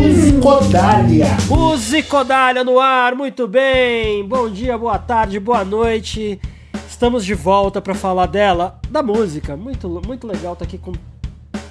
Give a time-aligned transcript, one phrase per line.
[0.00, 1.26] Musicodália.
[1.48, 4.26] Musicodália no ar, muito bem.
[4.26, 6.40] Bom dia, boa tarde, boa noite.
[6.88, 9.56] Estamos de volta para falar dela, da música.
[9.56, 10.92] Muito, muito legal estar tá aqui com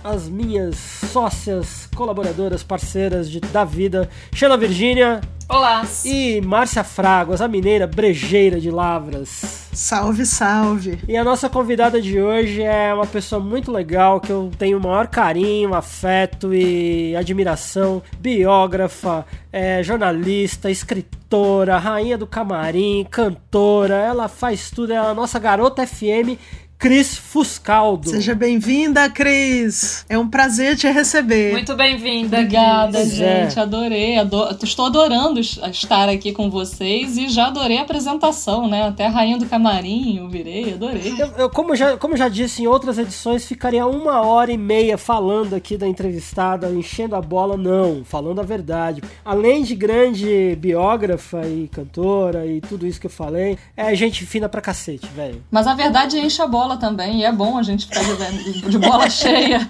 [0.03, 0.77] as minhas
[1.11, 5.19] sócias, colaboradoras, parceiras de, da vida, Sheila Virgínia.
[5.51, 5.85] Olá.
[6.05, 9.67] E Márcia Fraguas, a mineira brejeira de Lavras.
[9.73, 10.97] Salve, salve.
[11.05, 14.81] E a nossa convidada de hoje é uma pessoa muito legal que eu tenho o
[14.81, 18.01] maior carinho, afeto e admiração.
[18.17, 23.95] Biógrafa, é, jornalista, escritora, rainha do camarim, cantora.
[23.95, 26.39] Ela faz tudo, ela é a nossa garota FM
[26.81, 28.09] Cris Fuscaldo.
[28.09, 30.03] Seja bem-vinda, Cris.
[30.09, 31.51] É um prazer te receber.
[31.51, 32.37] Muito bem-vinda.
[32.39, 33.13] Obrigada, Cris.
[33.13, 33.59] gente.
[33.59, 33.61] É.
[33.61, 34.17] Adorei.
[34.17, 34.57] Ador...
[34.63, 38.87] Estou adorando estar aqui com vocês e já adorei a apresentação, né?
[38.87, 41.13] Até a Rainha do Camarim eu virei, adorei.
[41.19, 44.97] Eu, eu, como, já, como já disse em outras edições, ficaria uma hora e meia
[44.97, 47.55] falando aqui da entrevistada, enchendo a bola.
[47.55, 49.03] Não, falando a verdade.
[49.23, 54.49] Além de grande biógrafa e cantora e tudo isso que eu falei, é gente fina
[54.49, 55.43] pra cacete, velho.
[55.51, 58.61] Mas a verdade enche a bola bola também, e é bom a gente ficar de,
[58.61, 59.67] de bola cheia,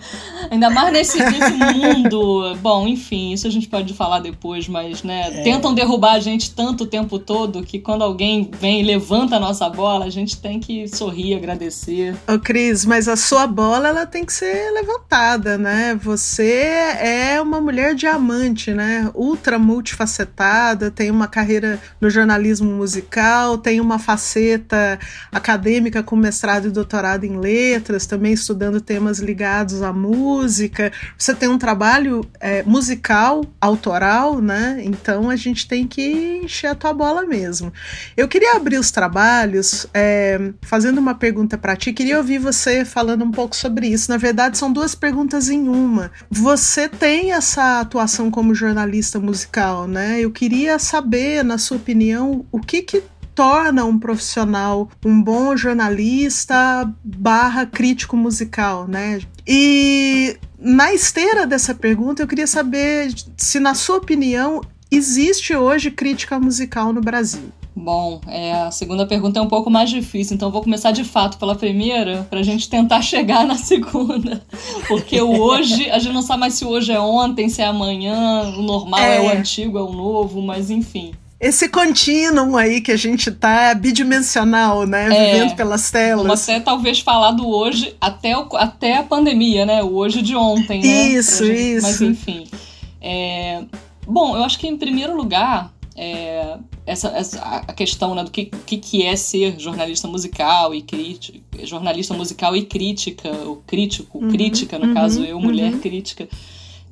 [0.50, 2.56] ainda mais nesse, nesse, mundo.
[2.58, 5.44] Bom, enfim, isso a gente pode falar depois, mas, né, é.
[5.44, 9.40] tentam derrubar a gente tanto o tempo todo que quando alguém vem e levanta a
[9.40, 12.16] nossa bola, a gente tem que sorrir, agradecer.
[12.28, 16.00] Ô, Cris, mas a sua bola, ela tem que ser levantada, né?
[16.04, 16.52] Você
[17.00, 19.10] é uma mulher diamante, né?
[19.14, 25.00] Ultra multifacetada, tem uma carreira no jornalismo musical, tem uma faceta
[25.32, 30.92] acadêmica com mestrado e doutorado doutorado em letras, também estudando temas ligados à música.
[31.18, 34.82] Você tem um trabalho é, musical, autoral, né?
[34.84, 37.72] Então a gente tem que encher a tua bola mesmo.
[38.18, 41.94] Eu queria abrir os trabalhos é, fazendo uma pergunta para ti.
[41.94, 44.12] Queria ouvir você falando um pouco sobre isso.
[44.12, 46.12] Na verdade, são duas perguntas em uma.
[46.30, 50.20] Você tem essa atuação como jornalista musical, né?
[50.20, 53.02] Eu queria saber, na sua opinião, o que que
[53.42, 59.20] torna um profissional um bom jornalista barra crítico musical, né?
[59.48, 66.40] E na esteira dessa pergunta, eu queria saber se, na sua opinião, existe hoje crítica
[66.40, 67.52] musical no Brasil.
[67.76, 71.40] Bom, é, a segunda pergunta é um pouco mais difícil, então vou começar de fato
[71.40, 74.44] pela primeira, para a gente tentar chegar na segunda.
[74.88, 78.54] Porque o hoje, a gente não sabe mais se hoje é ontem, se é amanhã,
[78.56, 82.92] o normal é, é o antigo, é o novo, mas enfim esse contínuo aí que
[82.92, 85.08] a gente tá bidimensional, né?
[85.08, 86.28] É, vivendo pelas telas.
[86.28, 89.82] Vamos até talvez falar do hoje até, o, até a pandemia, né?
[89.82, 91.08] O hoje de ontem, né?
[91.10, 91.88] Isso, gente, isso.
[91.88, 92.48] Mas enfim.
[93.02, 93.64] É,
[94.06, 95.74] bom, eu acho que em primeiro lugar.
[95.94, 100.82] É, essa, essa, a questão né, do que, que, que é ser jornalista musical e
[100.82, 105.80] crítica, jornalista musical e crítica, ou crítico, uhum, crítica, no uhum, caso eu, mulher uhum.
[105.80, 106.28] crítica.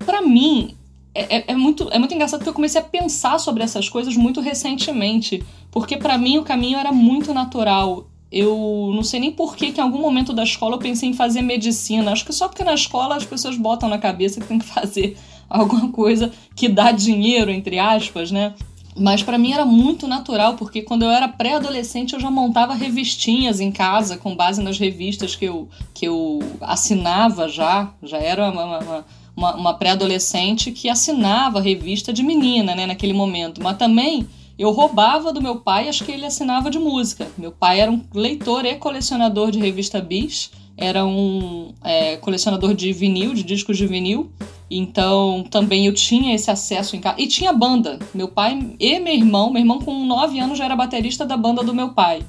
[0.06, 0.76] Para mim,
[1.14, 4.16] é, é, é, muito, é muito engraçado porque eu comecei a pensar sobre essas coisas
[4.16, 5.44] muito recentemente.
[5.72, 8.08] Porque para mim o caminho era muito natural.
[8.32, 11.14] Eu não sei nem por que, que em algum momento da escola eu pensei em
[11.14, 12.12] fazer medicina.
[12.12, 15.18] Acho que só porque na escola as pessoas botam na cabeça que tem que fazer
[15.50, 18.54] alguma coisa que dá dinheiro, entre aspas, né?
[18.96, 23.60] Mas para mim era muito natural, porque quando eu era pré-adolescente eu já montava revistinhas
[23.60, 27.94] em casa com base nas revistas que eu, que eu assinava já.
[28.04, 29.06] Já era uma, uma, uma,
[29.40, 33.62] uma pré-adolescente que assinava revista de menina, né, naquele momento.
[33.64, 34.28] Mas também
[34.58, 37.28] eu roubava do meu pai acho que ele assinava de música.
[37.38, 42.92] Meu pai era um leitor e colecionador de revista Bis, era um é, colecionador de
[42.94, 44.32] vinil, de discos de vinil.
[44.70, 47.16] Então também eu tinha esse acesso em casa.
[47.20, 48.00] E tinha banda.
[48.14, 51.64] Meu pai e meu irmão, meu irmão com 9 anos já era baterista da banda
[51.64, 52.22] do meu pai.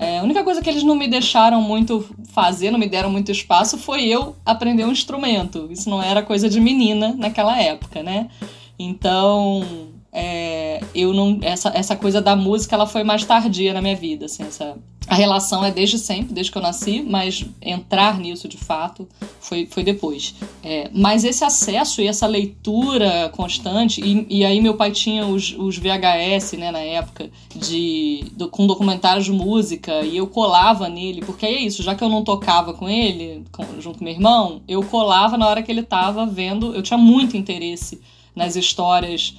[0.00, 3.30] É, a única coisa que eles não me deixaram muito fazer, não me deram muito
[3.30, 5.68] espaço, foi eu aprender um instrumento.
[5.70, 8.30] Isso não era coisa de menina naquela época, né?
[8.78, 9.62] Então,
[10.10, 14.24] é, eu não essa, essa coisa da música ela foi mais tardia na minha vida
[14.24, 14.74] assim, essa,
[15.10, 19.08] a relação é desde sempre desde que eu nasci mas entrar nisso de fato
[19.40, 24.74] foi, foi depois é, mas esse acesso e essa leitura constante e, e aí meu
[24.74, 30.16] pai tinha os, os VHS né, na época de do, com documentários de música e
[30.16, 33.98] eu colava nele porque é isso já que eu não tocava com ele com, junto
[33.98, 38.00] com meu irmão eu colava na hora que ele estava vendo eu tinha muito interesse
[38.32, 39.34] nas histórias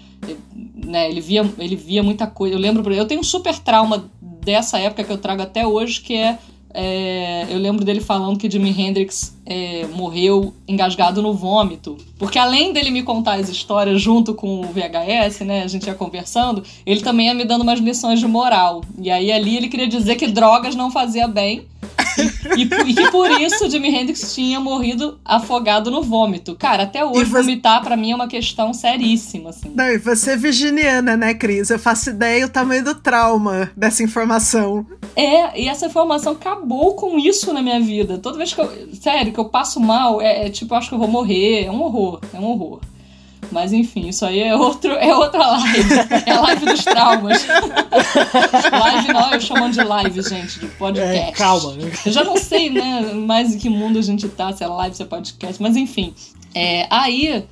[0.75, 2.55] né, ele via, ele via muita coisa.
[2.55, 4.09] Eu lembro, eu tenho um super trauma
[4.43, 6.37] dessa época que eu trago até hoje, que é,
[6.73, 11.97] é eu lembro dele falando que Jimi Hendrix é, morreu engasgado no vômito.
[12.17, 15.93] Porque além dele me contar as histórias junto com o VHS, né, a gente ia
[15.93, 18.83] conversando, ele também ia me dando umas lições de moral.
[18.99, 21.70] E aí ali ele queria dizer que drogas não fazia bem
[22.17, 26.55] E, e, que por isso Jimi Hendrix tinha morrido afogado no vômito.
[26.55, 27.41] Cara, até hoje você...
[27.41, 29.71] vomitar para mim é uma questão seríssima, assim.
[29.73, 31.69] Não, e você é virginiana, né, Cris?
[31.69, 34.85] Eu faço ideia o tamanho do trauma dessa informação.
[35.15, 38.17] É, e essa informação acabou com isso na minha vida.
[38.17, 38.71] Toda vez que eu.
[38.93, 41.65] Sério, que eu passo mal, é, é tipo, eu acho que eu vou morrer.
[41.65, 42.79] É um horror, é um horror.
[43.51, 45.89] Mas enfim, isso aí é, outro, é outra live.
[46.25, 47.45] É a live dos traumas.
[48.71, 51.17] live não, eu chamo de live, gente, de podcast.
[51.17, 51.75] É, calma.
[52.05, 54.95] Eu já não sei, né, mais em que mundo a gente tá, se é live,
[54.95, 56.13] se é podcast, mas enfim.
[56.55, 57.45] É, aí,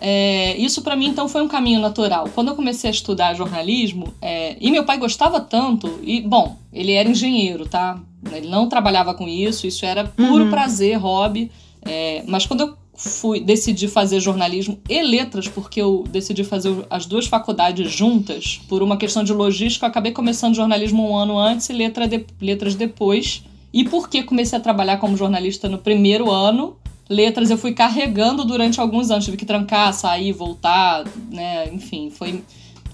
[0.00, 2.28] é, isso para mim então foi um caminho natural.
[2.34, 6.92] Quando eu comecei a estudar jornalismo, é, e meu pai gostava tanto, e bom, ele
[6.92, 7.98] era engenheiro, tá?
[8.32, 10.50] Ele não trabalhava com isso, isso era puro uhum.
[10.50, 11.50] prazer, hobby.
[11.86, 17.06] É, mas quando eu fui decidi fazer jornalismo e letras porque eu decidi fazer as
[17.06, 21.68] duas faculdades juntas por uma questão de logística eu acabei começando jornalismo um ano antes
[21.68, 23.42] e letra de, letras depois.
[23.72, 26.76] E porque comecei a trabalhar como jornalista no primeiro ano?
[27.10, 32.42] Letras eu fui carregando durante alguns anos tive que trancar sair voltar né enfim foi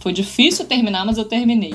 [0.00, 1.74] foi difícil terminar mas eu terminei.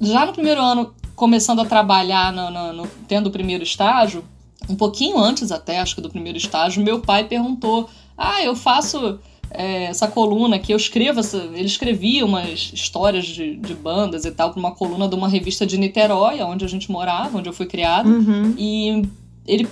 [0.00, 4.24] Já no primeiro ano começando a trabalhar no, no, no tendo o primeiro estágio
[4.68, 9.18] um pouquinho antes até, acho que do primeiro estágio, meu pai perguntou: Ah, eu faço
[9.54, 11.20] é, essa coluna que eu escrevo.
[11.20, 11.36] Essa...
[11.36, 15.66] Ele escrevia umas histórias de, de bandas e tal para uma coluna de uma revista
[15.66, 18.08] de Niterói, onde a gente morava, onde eu fui criado.
[18.08, 18.54] Uhum.
[18.56, 19.08] E
[19.46, 19.68] ele.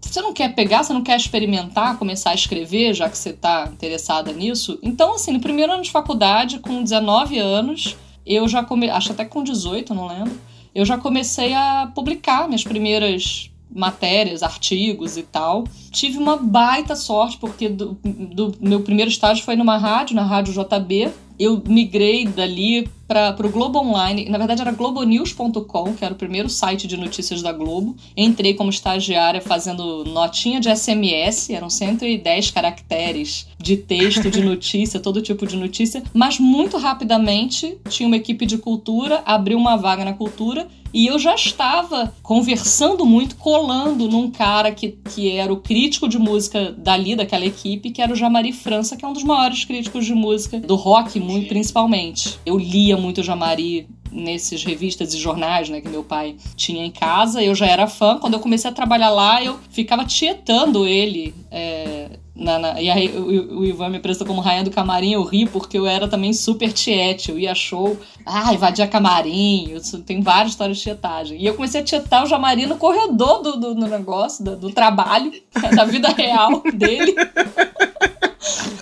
[0.00, 3.68] Você não quer pegar, você não quer experimentar, começar a escrever, já que você está
[3.72, 4.78] interessada nisso?
[4.82, 8.94] Então, assim, no primeiro ano de faculdade, com 19 anos, eu já comecei.
[8.94, 10.38] Acho até com 18, não lembro.
[10.74, 15.64] Eu já comecei a publicar minhas primeiras matérias, artigos e tal.
[15.90, 20.52] Tive uma baita sorte, porque do, do meu primeiro estágio foi numa rádio, na Rádio
[20.52, 21.10] JB.
[21.38, 24.28] Eu migrei dali para o Globo Online.
[24.28, 27.96] Na verdade, era globonews.com, que era o primeiro site de notícias da Globo.
[28.16, 35.22] Entrei como estagiária fazendo notinha de SMS, eram 110 caracteres de texto, de notícia, todo
[35.22, 36.02] tipo de notícia.
[36.12, 41.18] Mas muito rapidamente tinha uma equipe de cultura, abriu uma vaga na cultura e eu
[41.18, 47.16] já estava conversando muito, colando num cara que, que era o crítico de música dali,
[47.16, 50.60] daquela equipe, que era o Jamari França, que é um dos maiores críticos de música,
[50.60, 52.38] do rock, muito principalmente.
[52.44, 57.42] Eu lia muito Jamari nesses revistas e jornais, né, que meu pai tinha em casa.
[57.42, 58.18] Eu já era fã.
[58.18, 61.34] Quando eu comecei a trabalhar lá, eu ficava tietando ele.
[61.50, 65.22] É, na, na, e aí o, o, Ivan me apresentou como rainha do camarim, eu
[65.22, 67.30] ri porque eu era também super tiete.
[67.30, 71.40] Eu ia show, ah, invadia camarim, eu, tem várias histórias de tietagem.
[71.40, 74.70] E eu comecei a tietar o Jamari no corredor do, do, do negócio, do, do
[74.70, 75.32] trabalho,
[75.74, 77.14] da vida real dele.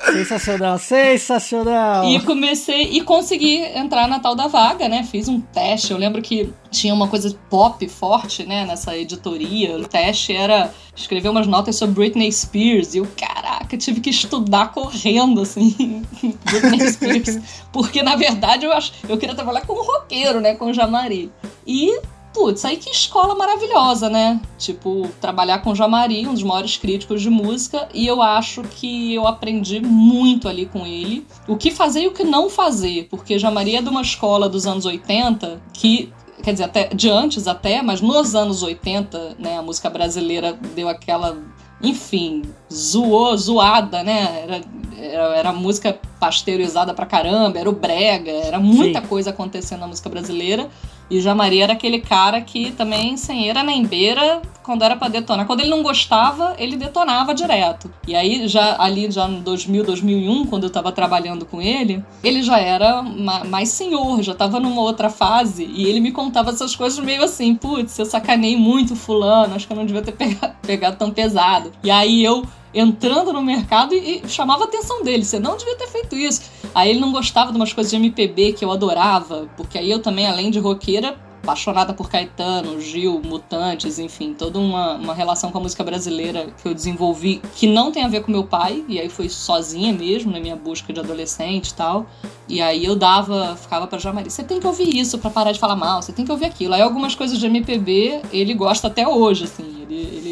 [0.04, 2.04] Sensacional, sensacional!
[2.08, 5.04] E comecei e consegui entrar na tal da vaga, né?
[5.04, 5.92] Fiz um teste.
[5.92, 9.76] Eu lembro que tinha uma coisa pop forte, né, nessa editoria.
[9.76, 12.94] O teste era escrever umas notas sobre Britney Spears.
[12.94, 16.02] E eu, caraca, tive que estudar correndo, assim,
[16.44, 17.38] Britney Spears.
[17.72, 21.30] Porque, na verdade, eu, acho, eu queria trabalhar com um roqueiro, né, com o Jamari.
[21.66, 22.00] E
[22.32, 24.40] putz, aí que escola maravilhosa, né?
[24.58, 29.14] Tipo, trabalhar com o Jamari, um dos maiores críticos de música, e eu acho que
[29.14, 31.26] eu aprendi muito ali com ele.
[31.46, 34.66] O que fazer e o que não fazer, porque Jamari é de uma escola dos
[34.66, 36.12] anos 80 que
[36.42, 40.88] quer dizer, até de antes até, mas nos anos 80, né, a música brasileira deu
[40.88, 41.38] aquela,
[41.80, 44.42] enfim, zoou, zoada, né?
[44.42, 44.60] Era,
[44.98, 49.06] era, era música pasteurizada pra caramba, era o brega, era muita Sim.
[49.06, 50.68] coisa acontecendo na música brasileira.
[51.12, 55.46] E Jamari era aquele cara que também, sem era nem beira, quando era para detonar.
[55.46, 57.92] Quando ele não gostava, ele detonava direto.
[58.08, 62.42] E aí, já ali já em 2000, 2001, quando eu tava trabalhando com ele, ele
[62.42, 65.70] já era mais senhor, já tava numa outra fase.
[65.74, 69.72] E ele me contava essas coisas meio assim: putz, eu sacanei muito Fulano, acho que
[69.74, 71.72] eu não devia ter pegado, pegado tão pesado.
[71.84, 72.42] E aí eu
[72.74, 75.24] entrando no mercado e, e, chamava a atenção dele.
[75.24, 76.42] Você não devia ter feito isso.
[76.74, 80.00] Aí ele não gostava de umas coisas de MPB que eu adorava, porque aí eu
[80.00, 85.58] também, além de roqueira, apaixonada por Caetano, Gil, Mutantes, enfim, toda uma, uma relação com
[85.58, 88.98] a música brasileira que eu desenvolvi que não tem a ver com meu pai, e
[88.98, 92.06] aí foi sozinha mesmo na minha busca de adolescente e tal.
[92.48, 95.58] E aí eu dava, ficava pra Jamari, você tem que ouvir isso para parar de
[95.58, 96.74] falar mal, você tem que ouvir aquilo.
[96.74, 100.31] Aí algumas coisas de MPB ele gosta até hoje, assim, ele, ele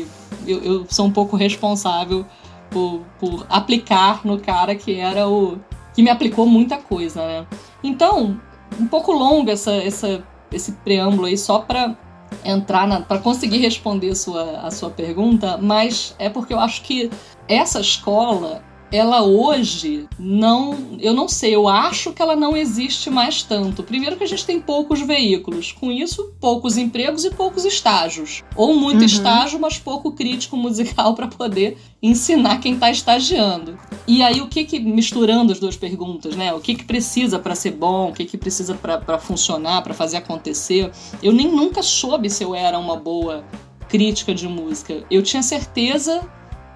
[0.51, 2.25] eu, eu sou um pouco responsável
[2.71, 5.59] por, por aplicar no cara que era o.
[5.95, 7.47] que me aplicou muita coisa, né?
[7.83, 8.41] Então,
[8.79, 11.97] um pouco longo essa, essa, esse preâmbulo aí só para
[12.45, 17.11] entrar para conseguir responder a sua, a sua pergunta, mas é porque eu acho que
[17.49, 20.99] essa escola ela hoje não.
[20.99, 23.83] Eu não sei, eu acho que ela não existe mais tanto.
[23.83, 25.73] Primeiro, que a gente tem poucos veículos.
[25.73, 28.43] Com isso, poucos empregos e poucos estágios.
[28.57, 29.07] Ou muito uhum.
[29.07, 33.79] estágio, mas pouco crítico musical para poder ensinar quem está estagiando.
[34.07, 34.81] E aí, o que que.
[34.81, 36.53] Misturando as duas perguntas, né?
[36.53, 40.17] O que que precisa para ser bom, o que que precisa para funcionar, para fazer
[40.17, 40.91] acontecer.
[41.23, 43.45] Eu nem nunca soube se eu era uma boa
[43.89, 45.05] crítica de música.
[45.11, 46.29] Eu tinha certeza.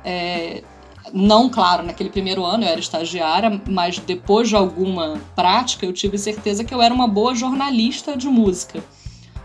[0.05, 0.63] É,
[1.17, 6.19] não, claro, naquele primeiro ano eu era estagiária, mas depois de alguma prática eu tive
[6.19, 8.83] certeza que eu era uma boa jornalista de música.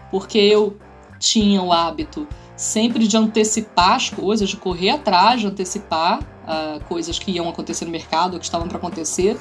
[0.10, 0.78] Porque eu
[1.20, 7.20] tinha o hábito sempre de antecipar as coisas, de correr atrás, de antecipar uh, coisas
[7.20, 9.38] que iam acontecer no mercado, que estavam para acontecer.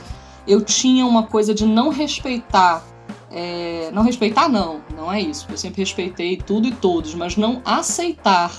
[0.46, 2.84] Eu tinha uma coisa de não respeitar.
[3.30, 5.46] É, não respeitar, não, não é isso.
[5.48, 8.52] Eu sempre respeitei tudo e todos, mas não aceitar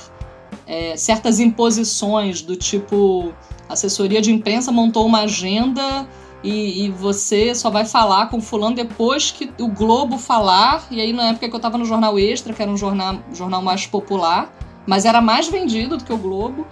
[0.69, 3.33] é, certas imposições do tipo
[3.67, 6.07] assessoria de imprensa montou uma agenda
[6.43, 10.87] e, e, você só vai falar com fulano depois que o Globo falar.
[10.89, 13.61] E aí, na época que eu tava no Jornal Extra, que era um jornal, jornal
[13.61, 14.53] mais popular,
[14.85, 16.65] mas era mais vendido do que o Globo.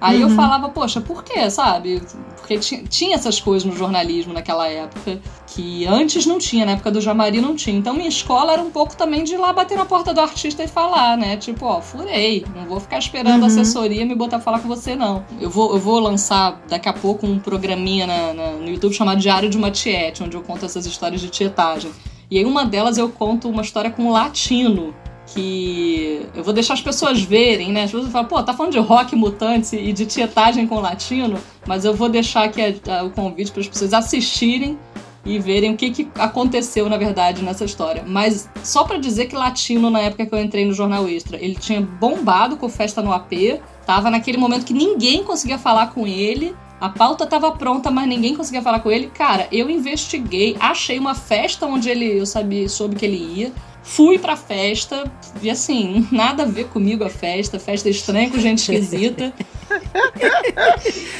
[0.00, 0.30] Aí uhum.
[0.30, 2.02] eu falava, poxa, por quê, sabe?
[2.36, 7.00] Porque tinha essas coisas no jornalismo naquela época, que antes não tinha, na época do
[7.00, 7.78] Jamari não tinha.
[7.78, 10.62] Então minha escola era um pouco também de ir lá bater na porta do artista
[10.62, 11.38] e falar, né?
[11.38, 13.44] Tipo, ó, furei, não vou ficar esperando uhum.
[13.44, 15.24] a assessoria me botar a falar com você, não.
[15.40, 19.18] Eu vou, eu vou lançar daqui a pouco um programinha na, na, no YouTube chamado
[19.18, 21.90] Diário de uma Tiete, onde eu conto essas histórias de tietagem.
[22.30, 24.94] E aí uma delas eu conto uma história com um latino,
[25.34, 27.82] que eu vou deixar as pessoas verem, né?
[27.84, 31.84] As pessoas falam, pô, tá falando de rock mutante e de tietagem com latino, mas
[31.84, 34.78] eu vou deixar aqui a, a, o convite para as pessoas assistirem
[35.24, 38.04] e verem o que, que aconteceu, na verdade, nessa história.
[38.06, 41.54] Mas só para dizer que latino, na época que eu entrei no Jornal Extra, ele
[41.54, 46.54] tinha bombado com Festa no AP, tava naquele momento que ninguém conseguia falar com ele,
[46.80, 49.06] a pauta estava pronta, mas ninguém conseguia falar com ele.
[49.06, 53.52] Cara, eu investiguei, achei uma festa onde ele, eu sabia, soube que ele ia
[53.86, 55.04] Fui pra festa,
[55.42, 59.32] e assim, nada a ver comigo a festa, festa estranha com gente esquisita.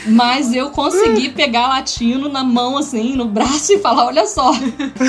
[0.06, 4.52] Mas eu consegui pegar latino na mão, assim, no braço e falar: olha só,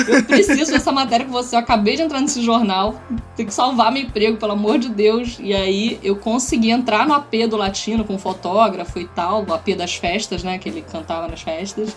[0.06, 1.56] eu preciso dessa matéria com você.
[1.56, 3.00] Eu acabei de entrar nesse jornal,
[3.34, 5.38] tem que salvar meu emprego, pelo amor de Deus.
[5.40, 9.74] E aí eu consegui entrar no AP do latino com fotógrafo e tal, o AP
[9.76, 10.58] das festas, né?
[10.58, 11.96] Que ele cantava nas festas.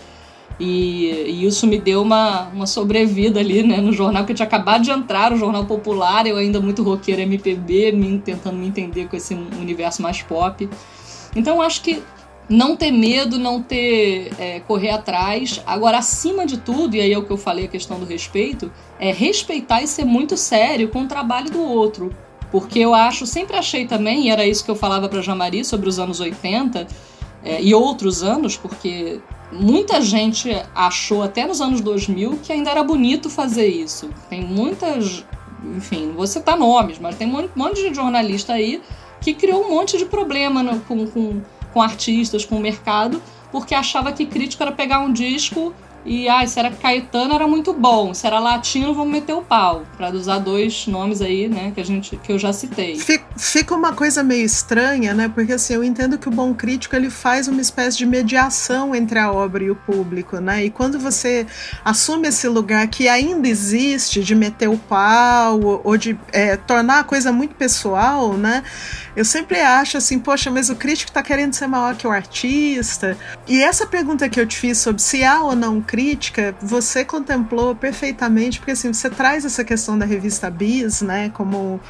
[0.60, 4.46] E, e, isso me deu uma, uma sobrevida ali, né, no jornal, que eu tinha
[4.46, 9.08] acabado de entrar, o Jornal Popular, eu ainda muito roqueira MPB, me, tentando me entender
[9.08, 10.68] com esse universo mais pop.
[11.34, 12.02] Então acho que
[12.46, 15.62] não ter medo, não ter é, correr atrás.
[15.64, 18.70] Agora, acima de tudo, e aí é o que eu falei, a questão do respeito,
[18.98, 22.14] é respeitar e ser muito sério com o trabalho do outro.
[22.50, 25.88] Porque eu acho, sempre achei também, e era isso que eu falava para Jamari sobre
[25.88, 26.86] os anos 80
[27.44, 29.20] é, e outros anos, porque
[29.52, 34.10] muita gente achou até nos anos 2000 que ainda era bonito fazer isso.
[34.28, 35.24] Tem muitas,
[35.76, 38.80] enfim, vou citar nomes, mas tem um monte de jornalista aí
[39.20, 41.40] que criou um monte de problema no, com, com,
[41.72, 46.46] com artistas, com o mercado, porque achava que crítico era pegar um disco e, ah,
[46.46, 49.82] se era Caetano era muito bom, se era latino, vamos meter o pau.
[49.96, 52.98] Pra usar dois nomes aí, né, que, a gente, que eu já citei.
[53.36, 57.10] Fica uma coisa meio estranha, né, porque assim, eu entendo que o bom crítico ele
[57.10, 61.46] faz uma espécie de mediação entre a obra e o público, né, e quando você
[61.84, 67.04] assume esse lugar que ainda existe de meter o pau ou de é, tornar a
[67.04, 68.62] coisa muito pessoal, né,
[69.16, 73.18] eu sempre acho assim, poxa, mas o crítico tá querendo ser maior que o artista.
[73.46, 77.74] E essa pergunta que eu te fiz sobre se há ou não crítica, você contemplou
[77.74, 81.80] perfeitamente, porque assim, você traz essa questão da revista Bis, né, como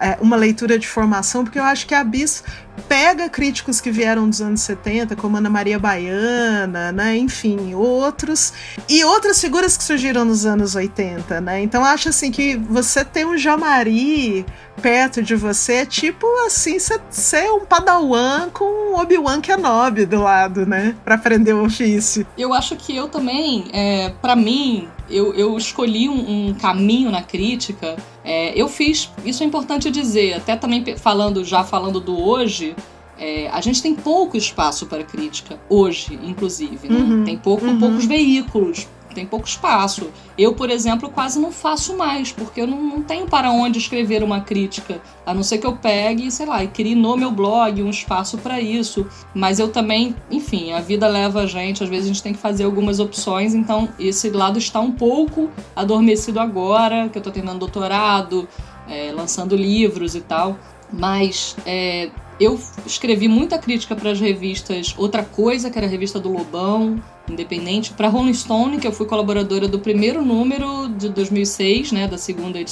[0.00, 2.42] é, uma leitura de formação, porque eu acho que a Bis
[2.88, 8.52] pega críticos que vieram dos anos 70, como Ana Maria Baiana, né, enfim, outros,
[8.88, 11.62] e outras figuras que surgiram nos anos 80, né?
[11.62, 14.44] Então acho assim que você ter um Jamari
[14.82, 16.76] perto de você é tipo assim,
[17.10, 20.94] ser um padawan com um Obi-Wan Kenobi do lado, né?
[21.04, 22.26] Pra aprender o ofício.
[22.36, 27.22] Eu acho que eu também, é, para mim, eu, eu escolhi um, um caminho na
[27.22, 27.96] crítica.
[28.24, 32.74] É, eu fiz, isso é importante dizer, até também falando, já falando do hoje,
[33.18, 36.88] é, a gente tem pouco espaço para crítica hoje, inclusive.
[36.88, 36.96] Né?
[36.96, 37.78] Uhum, tem pouco, uhum.
[37.78, 40.10] poucos veículos tem pouco espaço.
[40.38, 44.22] Eu, por exemplo, quase não faço mais, porque eu não, não, tenho para onde escrever
[44.22, 47.82] uma crítica, a não ser que eu pegue, sei lá, e crie no meu blog
[47.82, 49.06] um espaço para isso.
[49.34, 52.38] Mas eu também, enfim, a vida leva a gente, às vezes a gente tem que
[52.38, 57.58] fazer algumas opções, então esse lado está um pouco adormecido agora, que eu estou terminando
[57.58, 58.46] doutorado,
[58.88, 60.58] é, lançando livros e tal.
[60.92, 66.20] Mas é, eu escrevi muita crítica para as revistas Outra Coisa, que era a revista
[66.20, 71.92] do Lobão, independente, para Rolling Stone, que eu fui colaboradora do primeiro número de 2006,
[71.92, 72.64] né, da segunda é,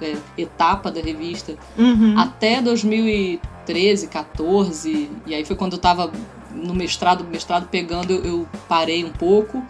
[0.00, 2.18] é, etapa da revista, uhum.
[2.18, 6.12] até 2013, 14, e aí foi quando eu estava
[6.54, 9.62] no mestrado, mestrado pegando, eu, eu parei um pouco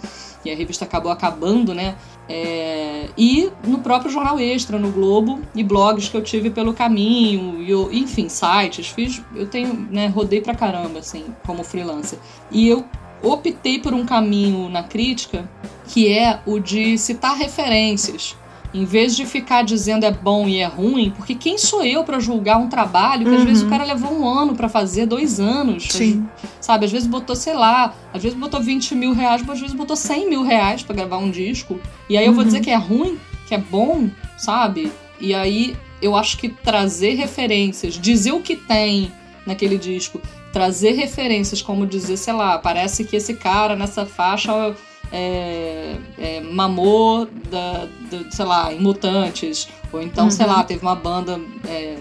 [0.44, 1.94] e a revista acabou acabando, né?
[2.28, 7.62] É, e no próprio Jornal Extra, no Globo, e blogs que eu tive pelo caminho,
[7.62, 12.18] e eu, enfim, sites, fiz, eu tenho, né, rodei pra caramba, assim, como freelancer.
[12.50, 12.84] E eu
[13.22, 15.48] optei por um caminho na crítica
[15.86, 18.36] que é o de citar referências
[18.74, 22.18] em vez de ficar dizendo é bom e é ruim, porque quem sou eu para
[22.18, 23.38] julgar um trabalho que uhum.
[23.38, 25.88] às vezes o cara levou um ano para fazer, dois anos.
[25.90, 26.26] Sim.
[26.60, 29.96] Sabe, às vezes botou, sei lá, às vezes botou 20 mil reais, às vezes botou
[29.96, 31.78] 100 mil reais pra gravar um disco.
[32.08, 32.64] E aí eu vou dizer uhum.
[32.64, 34.90] que é ruim, que é bom, sabe?
[35.20, 39.12] E aí eu acho que trazer referências, dizer o que tem
[39.46, 40.20] naquele disco,
[40.52, 44.74] trazer referências como dizer, sei lá, parece que esse cara nessa faixa
[45.12, 49.68] é, é, mamou da, da, sei lá, em Mutantes.
[49.92, 50.30] Ou então, uhum.
[50.30, 51.38] sei lá, teve uma banda
[51.68, 51.98] é,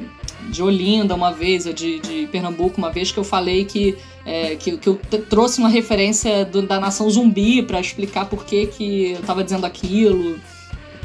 [0.49, 4.55] de Olinda uma vez, ou de, de Pernambuco uma vez, que eu falei que, é,
[4.55, 4.99] que, que eu
[5.29, 9.65] trouxe uma referência do, da nação zumbi para explicar por que, que eu tava dizendo
[9.65, 10.39] aquilo.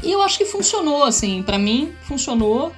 [0.01, 2.71] E eu acho que funcionou, assim, para mim funcionou.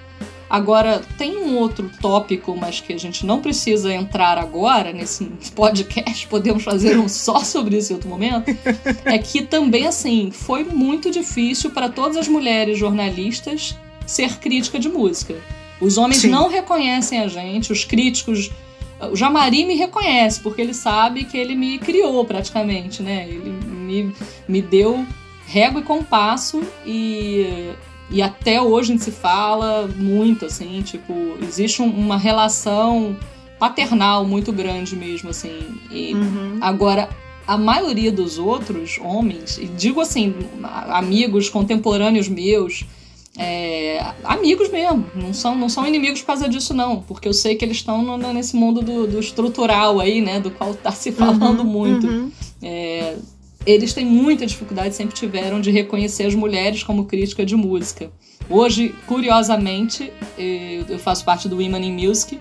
[0.50, 6.28] Agora, tem um outro tópico, mas que a gente não precisa entrar agora nesse podcast,
[6.28, 8.50] podemos fazer um só sobre isso em outro momento.
[9.06, 13.78] É que também, assim, foi muito difícil para todas as mulheres jornalistas
[14.08, 15.36] ser crítica de música.
[15.80, 16.30] Os homens Sim.
[16.30, 18.50] não reconhecem a gente, os críticos.
[19.12, 23.28] O Jamari me reconhece, porque ele sabe que ele me criou praticamente, né?
[23.30, 24.16] Ele me,
[24.48, 25.06] me deu
[25.46, 27.72] régua e compasso e
[28.12, 33.16] e até hoje a gente se fala muito, assim, tipo, existe um, uma relação
[33.60, 35.60] paternal muito grande mesmo, assim.
[35.92, 36.58] E uhum.
[36.62, 37.10] agora,
[37.46, 42.86] a maioria dos outros homens, e digo assim, amigos contemporâneos meus,
[43.38, 47.56] é, amigos mesmo, não são, não são inimigos por causa disso, não, porque eu sei
[47.56, 51.60] que eles estão nesse mundo do, do, estrutural aí, né, do qual tá se falando
[51.60, 52.08] uhum, muito.
[52.08, 52.32] Uhum.
[52.62, 53.16] É,
[53.66, 58.12] eles têm muita dificuldade, sempre tiveram, de reconhecer as mulheres como crítica de música.
[58.50, 62.40] Hoje, curiosamente, eu faço parte do Women in Music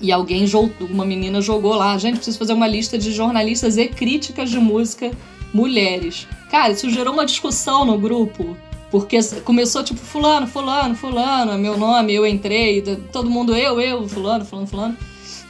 [0.00, 0.46] e alguém,
[0.88, 5.10] uma menina jogou lá, gente, preciso fazer uma lista de jornalistas e críticas de música
[5.52, 6.26] mulheres.
[6.50, 8.56] Cara, isso gerou uma discussão no grupo,
[8.90, 12.80] porque começou tipo fulano, fulano, fulano, meu nome, eu entrei,
[13.12, 14.96] todo mundo eu, eu, fulano, fulano, fulano.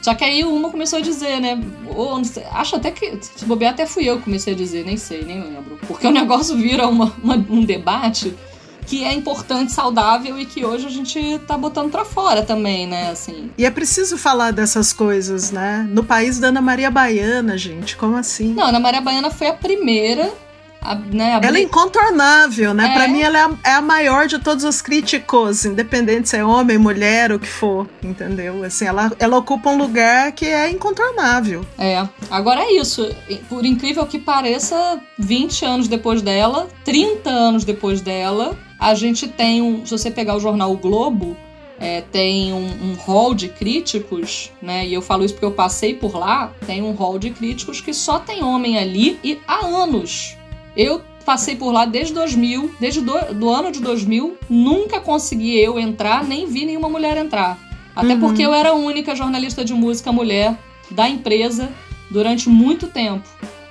[0.03, 1.61] Só que aí uma começou a dizer, né?
[1.95, 2.21] Ou,
[2.53, 3.19] acho até que.
[3.21, 5.79] Se bobear, até fui eu que comecei a dizer, nem sei, nem lembro.
[5.87, 8.35] Porque o negócio vira uma, uma, um debate
[8.87, 13.11] que é importante, saudável e que hoje a gente tá botando para fora também, né?
[13.11, 13.51] Assim.
[13.57, 15.87] E é preciso falar dessas coisas, né?
[15.89, 18.53] No país da Ana Maria Baiana, gente, como assim?
[18.53, 20.33] Não, Ana Maria Baiana foi a primeira
[20.81, 21.47] a, né, a...
[21.47, 22.89] Ela é incontornável, né?
[22.89, 22.95] É.
[22.95, 26.45] Para mim, ela é a, é a, maior de todos os críticos, independente se é
[26.45, 28.65] homem, mulher, o que for, entendeu?
[28.65, 31.65] Assim, ela, ela ocupa um lugar que é incontornável.
[31.79, 32.07] É.
[32.31, 33.09] Agora é isso.
[33.49, 39.61] Por incrível que pareça, 20 anos depois dela, 30 anos depois dela, a gente tem
[39.61, 39.85] um.
[39.85, 41.37] Se você pegar o jornal o Globo,
[41.79, 44.87] é, tem um, um hall de críticos, né?
[44.87, 46.53] E eu falo isso porque eu passei por lá.
[46.67, 50.37] Tem um hall de críticos que só tem homem ali e há anos.
[50.77, 55.79] Eu passei por lá desde 2000, desde do, do ano de 2000, nunca consegui eu
[55.79, 57.59] entrar, nem vi nenhuma mulher entrar.
[57.95, 58.21] Até uhum.
[58.21, 60.57] porque eu era a única jornalista de música mulher
[60.91, 61.71] da empresa
[62.11, 63.29] durante muito tempo.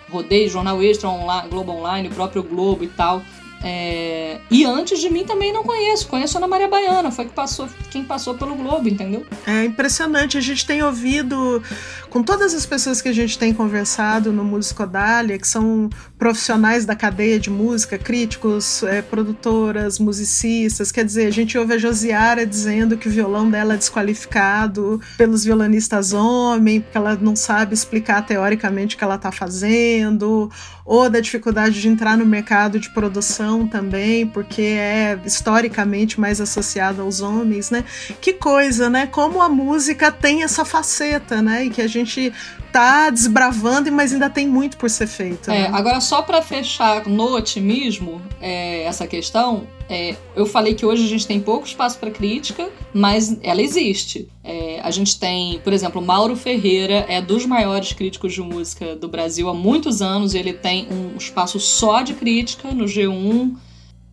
[0.10, 3.22] Rodei Jornal Extra, online, Globo Online, o próprio Globo e tal.
[3.64, 4.40] É...
[4.50, 6.08] E antes de mim também não conheço.
[6.08, 9.26] Conheço Ana Maria Baiana, foi que passou, quem passou pelo Globo, entendeu?
[9.46, 10.38] É impressionante.
[10.38, 11.62] A gente tem ouvido,
[12.10, 16.96] com todas as pessoas que a gente tem conversado no Musicodália, que são profissionais da
[16.96, 20.92] cadeia de música, críticos, é, produtoras, musicistas.
[20.92, 25.44] Quer dizer, a gente ouve a Josiara dizendo que o violão dela é desqualificado pelos
[25.44, 30.50] violonistas homens, porque ela não sabe explicar teoricamente o que ela está fazendo,
[30.86, 37.02] ou da dificuldade de entrar no mercado de produção também, porque é historicamente mais associada
[37.02, 37.84] aos homens, né?
[38.22, 39.08] Que coisa, né?
[39.08, 41.66] Como a música tem essa faceta, né?
[41.66, 42.34] E que a gente
[42.72, 45.50] tá desbravando, mas ainda tem muito por ser feito.
[45.50, 45.70] É, né?
[45.74, 51.08] agora só para fechar no otimismo é, essa questão, é, eu falei que hoje a
[51.08, 54.30] gente tem pouco espaço para crítica, mas ela existe.
[54.44, 59.08] É, a gente tem, por exemplo, Mauro Ferreira é dos maiores críticos de música do
[59.08, 60.36] Brasil há muitos anos.
[60.36, 63.56] Ele tem um espaço só de crítica no G1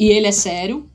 [0.01, 0.87] e ele é sério.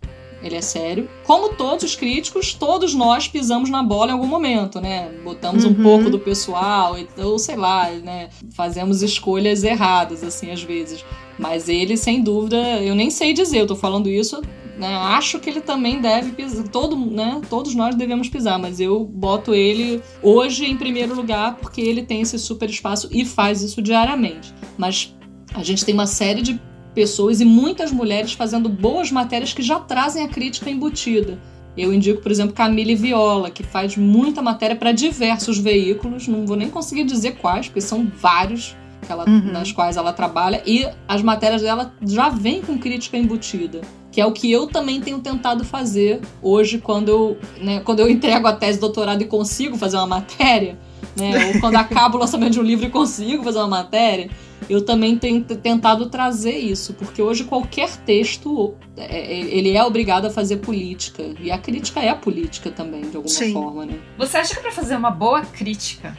[0.42, 1.08] ele é sério.
[1.26, 5.12] Como todos os críticos, todos nós pisamos na bola em algum momento, né?
[5.24, 5.72] Botamos uhum.
[5.74, 8.30] um pouco do pessoal, ou sei lá, né?
[8.56, 11.06] Fazemos escolhas erradas, assim, às vezes.
[11.38, 14.42] Mas ele, sem dúvida, eu nem sei dizer, eu tô falando isso
[14.82, 14.96] né?
[14.96, 16.68] Acho que ele também deve pisar.
[16.68, 17.40] Todo, né?
[17.48, 22.22] Todos nós devemos pisar, mas eu boto ele hoje em primeiro lugar porque ele tem
[22.22, 24.52] esse super espaço e faz isso diariamente.
[24.80, 25.16] Mas
[25.54, 26.60] a gente tem uma série de
[26.96, 31.38] pessoas e muitas mulheres fazendo boas matérias que já trazem a crítica embutida.
[31.78, 36.58] Eu indico, por exemplo, Camille Viola, que faz muita matéria para diversos veículos, não vou
[36.58, 38.76] nem conseguir dizer quais, porque são vários
[39.08, 39.52] ela, uhum.
[39.52, 43.82] nas quais ela trabalha, e as matérias dela já vêm com crítica embutida.
[44.12, 48.10] Que é o que eu também tenho tentado fazer hoje quando eu, né, quando eu
[48.10, 50.78] entrego a tese de doutorado e consigo fazer uma matéria,
[51.16, 54.30] né, ou quando acabo o lançamento de um livro e consigo fazer uma matéria
[54.70, 60.26] eu também tenho tentado trazer isso, porque hoje qualquer texto é, é, ele é obrigado
[60.26, 63.54] a fazer política e a crítica é a política também de alguma Sim.
[63.54, 64.00] forma, né?
[64.18, 66.18] Você acha que para fazer uma boa crítica,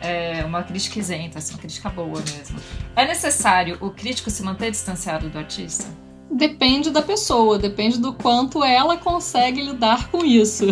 [0.00, 2.58] é, uma crítica isenta, assim, uma crítica boa mesmo,
[2.96, 5.86] é necessário o crítico se manter distanciado do artista?
[6.38, 10.66] Depende da pessoa, depende do quanto ela consegue lidar com isso.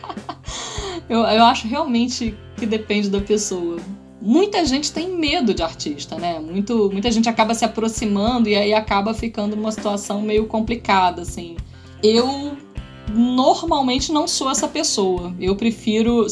[1.08, 3.78] eu, eu acho realmente que depende da pessoa
[4.20, 6.40] muita gente tem medo de artista, né?
[6.40, 11.56] Muito, muita gente acaba se aproximando e aí acaba ficando numa situação meio complicada, assim.
[12.02, 12.56] Eu
[13.14, 15.32] normalmente não sou essa pessoa.
[15.38, 16.26] Eu prefiro,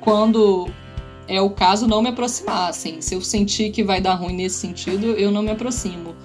[0.00, 0.66] quando
[1.28, 3.02] é o caso, não me aproximar, assim.
[3.02, 6.15] Se eu sentir que vai dar ruim nesse sentido, eu não me aproximo.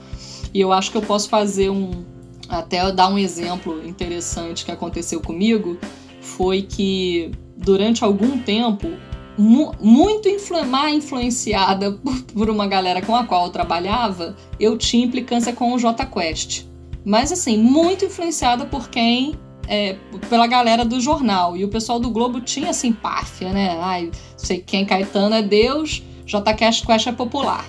[0.54, 2.06] E eu acho que eu posso fazer um.
[2.50, 5.78] Até dar um exemplo interessante que aconteceu comigo
[6.20, 8.90] foi que durante algum tempo
[9.38, 10.30] mu muito
[10.68, 11.94] má influenciada
[12.34, 16.66] por, uma galera com a qual eu trabalhava, eu tinha implicância com o J Quest.
[17.04, 19.96] Mas assim, muito influenciada por quem é,
[20.30, 21.58] pela galera do jornal.
[21.58, 23.78] E o pessoal do Globo tinha simpátia, né?
[23.82, 27.66] Ai, sei quem Caetano é Deus, J Quest é popular.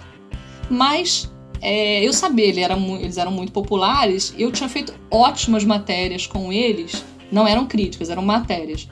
[0.68, 1.31] Mas
[1.62, 6.52] é, eu sabia, ele era eles eram muito populares, eu tinha feito ótimas matérias com
[6.52, 7.04] eles.
[7.30, 8.88] Não eram críticas, eram matérias.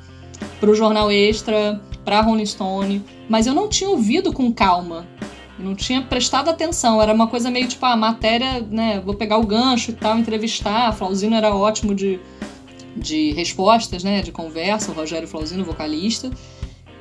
[0.60, 5.04] Para o Jornal Extra, para Rolling Stone, mas eu não tinha ouvido com calma.
[5.58, 9.36] Não tinha prestado atenção, era uma coisa meio tipo, a ah, matéria, né, vou pegar
[9.36, 10.92] o gancho e tal, entrevistar.
[10.92, 12.20] Flauzino era ótimo de,
[12.96, 16.30] de respostas, né, de conversa, o Rogério Flauzino, vocalista.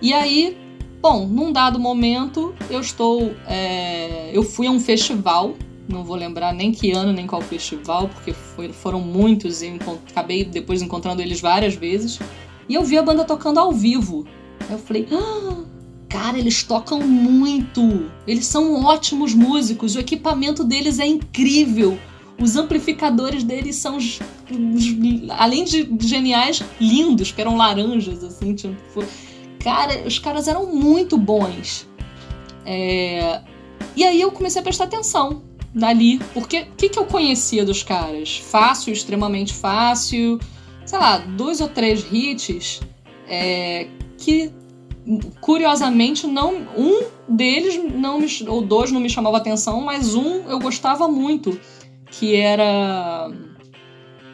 [0.01, 0.57] E aí,
[1.01, 3.33] bom, num dado momento, eu estou.
[3.47, 5.55] É, eu fui a um festival,
[5.87, 10.45] não vou lembrar nem que ano, nem qual festival, porque foi, foram muitos e acabei
[10.45, 12.19] depois encontrando eles várias vezes.
[12.67, 14.25] E eu vi a banda tocando ao vivo.
[14.69, 15.63] Eu falei, ah,
[16.07, 18.11] cara, eles tocam muito.
[18.27, 19.95] Eles são ótimos músicos.
[19.95, 21.97] O equipamento deles é incrível.
[22.39, 23.97] Os amplificadores deles são,
[25.37, 29.03] além de geniais, lindos, que eram laranjas, assim, tipo.
[29.63, 31.87] Cara, os caras eram muito bons.
[32.65, 33.41] É...
[33.95, 35.41] E aí eu comecei a prestar atenção
[35.73, 36.19] dali.
[36.33, 38.37] Porque o que, que eu conhecia dos caras?
[38.37, 40.39] Fácil, extremamente fácil.
[40.85, 42.81] Sei lá, dois ou três hits
[43.27, 44.51] é, que
[45.39, 50.59] curiosamente não um deles não me, ou dois não me chamava atenção, mas um eu
[50.59, 51.59] gostava muito,
[52.11, 53.31] que era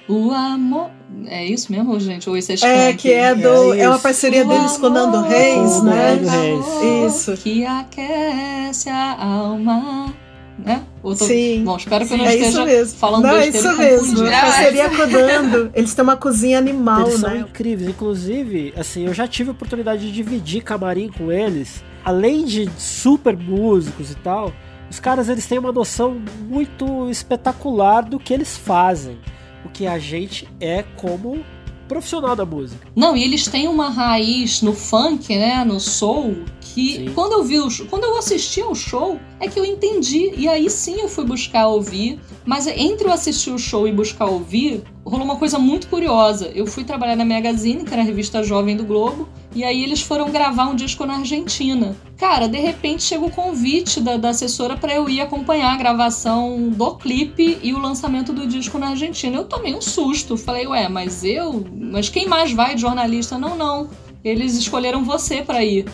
[0.07, 0.89] o amor.
[1.27, 2.29] É isso mesmo, gente?
[2.29, 3.73] Ou esse é É, que é do.
[3.73, 6.15] É, é uma parceria o deles com o Nando Reis, né?
[6.15, 7.15] Reis.
[7.15, 7.33] Isso.
[7.37, 10.13] Que aquece a alma
[10.57, 10.83] né?
[11.01, 11.15] Tô...
[11.15, 11.63] Sim.
[11.63, 14.17] Bom, espero que eu não é esteja falando não, é isso mesmo.
[14.57, 15.71] Seria acordando.
[15.73, 17.29] Eles têm uma cozinha animal, eles né?
[17.29, 17.89] São incríveis.
[17.89, 21.83] Inclusive, assim, eu já tive a oportunidade de dividir camarim com eles.
[22.03, 24.53] Além de super músicos e tal,
[24.89, 29.17] os caras eles têm uma noção muito espetacular do que eles fazem.
[29.65, 31.43] O que a gente é como
[31.87, 32.87] profissional da música.
[32.95, 37.11] Não, e eles têm uma raiz no funk, né, no soul, que sim.
[37.13, 40.69] quando eu vi o, quando eu assisti ao show, é que eu entendi e aí
[40.69, 45.25] sim eu fui buscar ouvir, mas entre eu assistir o show e buscar ouvir, rolou
[45.25, 46.51] uma coisa muito curiosa.
[46.55, 50.01] Eu fui trabalhar na Magazine, que era a revista jovem do Globo, e aí eles
[50.01, 51.95] foram gravar um disco na Argentina.
[52.17, 56.69] Cara, de repente chega o convite da, da assessora para eu ir acompanhar a gravação
[56.69, 59.37] do clipe e o lançamento do disco na Argentina.
[59.37, 60.37] Eu tomei um susto.
[60.37, 61.65] Falei, ué, mas eu.
[61.73, 63.37] Mas quem mais vai de jornalista?
[63.37, 63.89] Não, não.
[64.23, 65.85] Eles escolheram você para ir.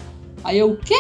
[0.44, 1.00] Aí eu, quê?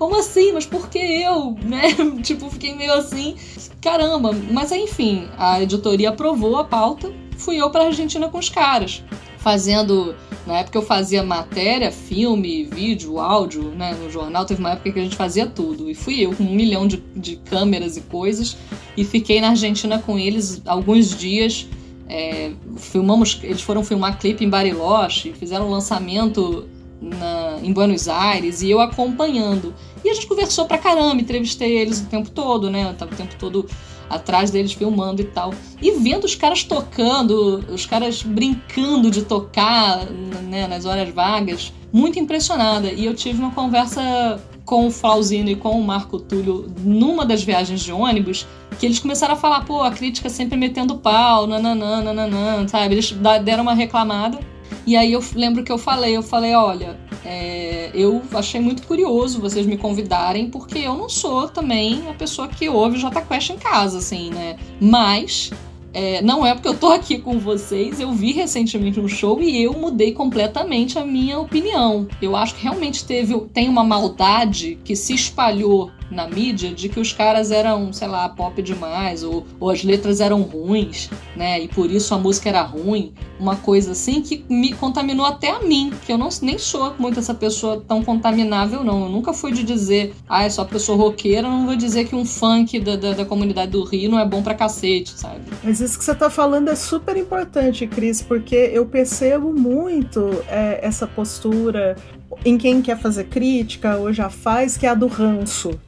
[0.00, 0.50] Como assim?
[0.52, 1.54] Mas por que eu?
[1.62, 1.94] Né?
[2.22, 3.36] tipo, fiquei meio assim.
[3.82, 4.32] Caramba.
[4.50, 7.12] Mas enfim, a editoria aprovou a pauta.
[7.36, 9.04] Fui eu pra Argentina com os caras.
[9.38, 10.14] Fazendo.
[10.46, 13.94] Na época eu fazia matéria, filme, vídeo, áudio, né?
[13.94, 15.90] No jornal teve uma época que a gente fazia tudo.
[15.90, 18.56] E fui eu com um milhão de, de câmeras e coisas.
[18.96, 21.68] E fiquei na Argentina com eles alguns dias
[22.08, 26.68] É, filmamos, eles foram filmar clipe em Bariloche, fizeram um lançamento
[27.00, 29.72] na, em Buenos Aires e eu acompanhando.
[30.04, 32.88] E a gente conversou pra caramba, entrevistei eles o tempo todo, né?
[32.88, 33.66] Eu tava o tempo todo
[34.08, 35.54] atrás deles filmando e tal.
[35.80, 40.04] E vendo os caras tocando, os caras brincando de tocar
[40.48, 42.92] né, nas horas vagas, muito impressionada.
[42.92, 47.42] E eu tive uma conversa com o Flauzino e com o Marco Túlio numa das
[47.42, 48.46] viagens de ônibus,
[48.78, 52.94] que eles começaram a falar, pô, a crítica sempre metendo pau, nananã, nananã, sabe?
[52.94, 53.12] Eles
[53.44, 54.38] deram uma reclamada.
[54.86, 59.40] E aí eu lembro que eu falei, eu falei, olha, é, eu achei muito curioso
[59.40, 63.50] vocês me convidarem, porque eu não sou também a pessoa que ouve o Jota Quest
[63.50, 64.56] em casa, assim, né?
[64.80, 65.50] Mas
[65.92, 69.62] é, não é porque eu tô aqui com vocês, eu vi recentemente um show e
[69.62, 72.06] eu mudei completamente a minha opinião.
[72.22, 76.98] Eu acho que realmente teve, tem uma maldade que se espalhou na mídia de que
[76.98, 81.60] os caras eram, sei lá, pop demais, ou, ou as letras eram ruins, né?
[81.60, 83.12] E por isso a música era ruim.
[83.38, 87.18] Uma coisa assim que me contaminou até a mim, que eu não, nem sou muito
[87.18, 89.04] essa pessoa tão contaminável, não.
[89.04, 92.24] Eu nunca fui de dizer, ah, é só pessoa roqueira, não vou dizer que um
[92.24, 95.40] funk da, da, da comunidade do Rio não é bom pra cacete, sabe?
[95.62, 100.80] Mas isso que você tá falando é super importante, Cris, porque eu percebo muito é,
[100.82, 101.96] essa postura
[102.44, 105.78] em quem quer fazer crítica ou já faz, que é a do ranço.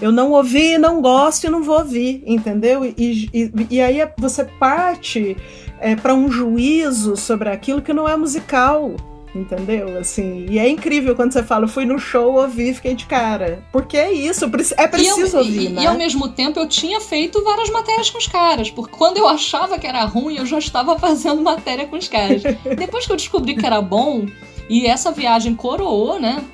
[0.00, 2.84] Eu não ouvi, não gosto e não vou ouvir, entendeu?
[2.84, 5.34] E, e, e aí você parte
[5.80, 8.94] é, para um juízo sobre aquilo que não é musical,
[9.34, 9.98] entendeu?
[9.98, 13.64] Assim, e é incrível quando você fala, fui no show, ouvi, fiquei de cara.
[13.72, 14.44] Porque é isso,
[14.76, 15.82] é preciso eu, ouvir, e, né?
[15.82, 19.26] E ao mesmo tempo eu tinha feito várias matérias com os caras, porque quando eu
[19.26, 22.42] achava que era ruim, eu já estava fazendo matéria com os caras.
[22.76, 24.26] Depois que eu descobri que era bom,
[24.68, 26.44] e essa viagem coroou, né?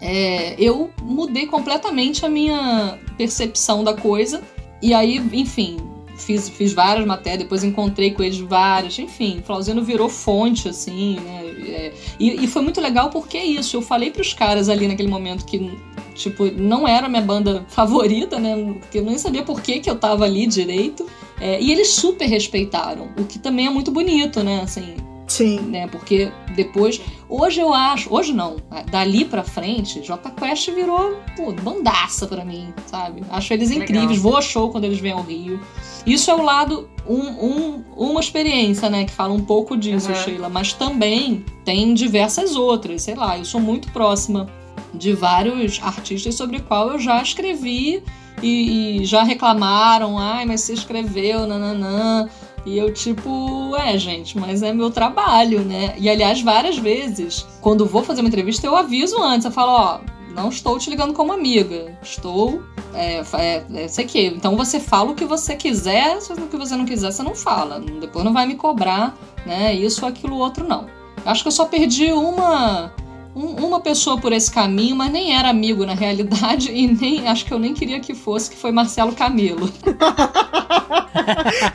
[0.00, 4.42] É, eu mudei completamente a minha percepção da coisa.
[4.82, 5.78] E aí, enfim,
[6.16, 11.42] fiz, fiz várias matérias, depois encontrei com eles várias, enfim, Flauzino virou fonte, assim, né?
[11.68, 15.08] É, e, e, foi muito legal porque é isso, eu falei pros caras ali naquele
[15.08, 15.78] momento que,
[16.14, 18.54] tipo, não era a minha banda favorita, né?
[18.80, 21.06] Porque eu nem sabia por que, que eu tava ali direito.
[21.38, 24.62] É, e eles super respeitaram, o que também é muito bonito, né?
[24.62, 25.60] Assim, Sim.
[25.60, 25.86] Né?
[25.88, 27.00] Porque depois.
[27.28, 28.12] Hoje eu acho.
[28.14, 28.56] Hoje não.
[28.90, 33.22] Dali pra frente, J Quest virou pô, bandaça pra mim, sabe?
[33.30, 34.08] Acho eles incríveis.
[34.08, 34.22] Legal.
[34.22, 35.60] Vou a show quando eles vêm ao Rio.
[36.06, 36.88] Isso é o lado.
[37.08, 39.04] Um, um, uma experiência, né?
[39.04, 40.14] Que fala um pouco disso, uhum.
[40.16, 40.48] Sheila.
[40.48, 43.02] Mas também tem diversas outras.
[43.02, 44.48] Sei lá, eu sou muito próxima
[44.94, 48.02] de vários artistas sobre qual eu já escrevi
[48.42, 50.18] e, e já reclamaram.
[50.18, 52.28] Ai, mas você escreveu, nananã.
[52.66, 55.94] E eu, tipo, é, gente, mas é meu trabalho, né?
[55.98, 60.00] E aliás, várias vezes, quando vou fazer uma entrevista, eu aviso antes, eu falo, ó,
[60.34, 61.96] não estou te ligando como amiga.
[62.02, 62.62] Estou.
[62.92, 64.26] É, é, é, sei que.
[64.26, 67.34] Então você fala o que você quiser, se o que você não quiser, você não
[67.34, 67.80] fala.
[67.80, 69.72] Depois não vai me cobrar, né?
[69.72, 70.86] Isso, aquilo, outro, não.
[71.24, 72.92] Acho que eu só perdi uma
[73.36, 77.44] um, uma pessoa por esse caminho, mas nem era amigo na realidade, e nem acho
[77.44, 79.70] que eu nem queria que fosse, que foi Marcelo Camelo.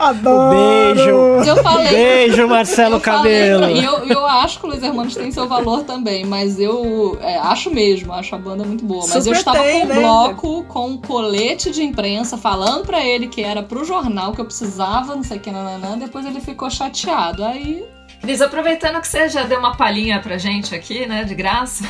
[0.00, 0.50] Adoro!
[0.96, 1.48] Beijo!
[1.48, 3.70] Eu falei, Beijo, Marcelo eu Camelo!
[3.70, 7.38] E eu, eu acho que o Luiz Hermanos tem seu valor também, mas eu é,
[7.38, 9.02] acho mesmo, acho a banda muito boa.
[9.02, 10.00] Mas Super eu estava tem, com um né?
[10.00, 14.44] bloco, com um colete de imprensa, falando para ele que era pro jornal, que eu
[14.44, 17.44] precisava, não sei o que, nananã, depois ele ficou chateado.
[17.44, 17.84] Aí
[18.22, 21.84] Cris, aproveitando que você já deu uma palhinha pra gente aqui, né, de graça,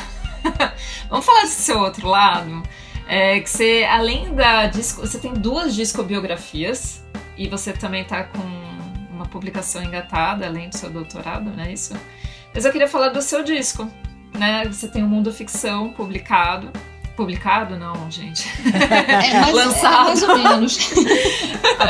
[1.07, 2.63] vamos falar desse seu outro lado.
[3.07, 7.03] É que você, além da disco, você tem duas discobiografias
[7.37, 8.39] e você também tá com
[9.11, 11.93] uma publicação engatada, além do seu doutorado, não é isso?
[12.51, 13.87] Mas eu queria falar do seu disco,
[14.33, 14.65] né?
[14.65, 16.71] Você tem o Mundo Ficção publicado
[17.15, 18.49] Publicado, não, gente.
[18.73, 20.01] É, mais, Lançado.
[20.01, 20.91] É, mais ou menos.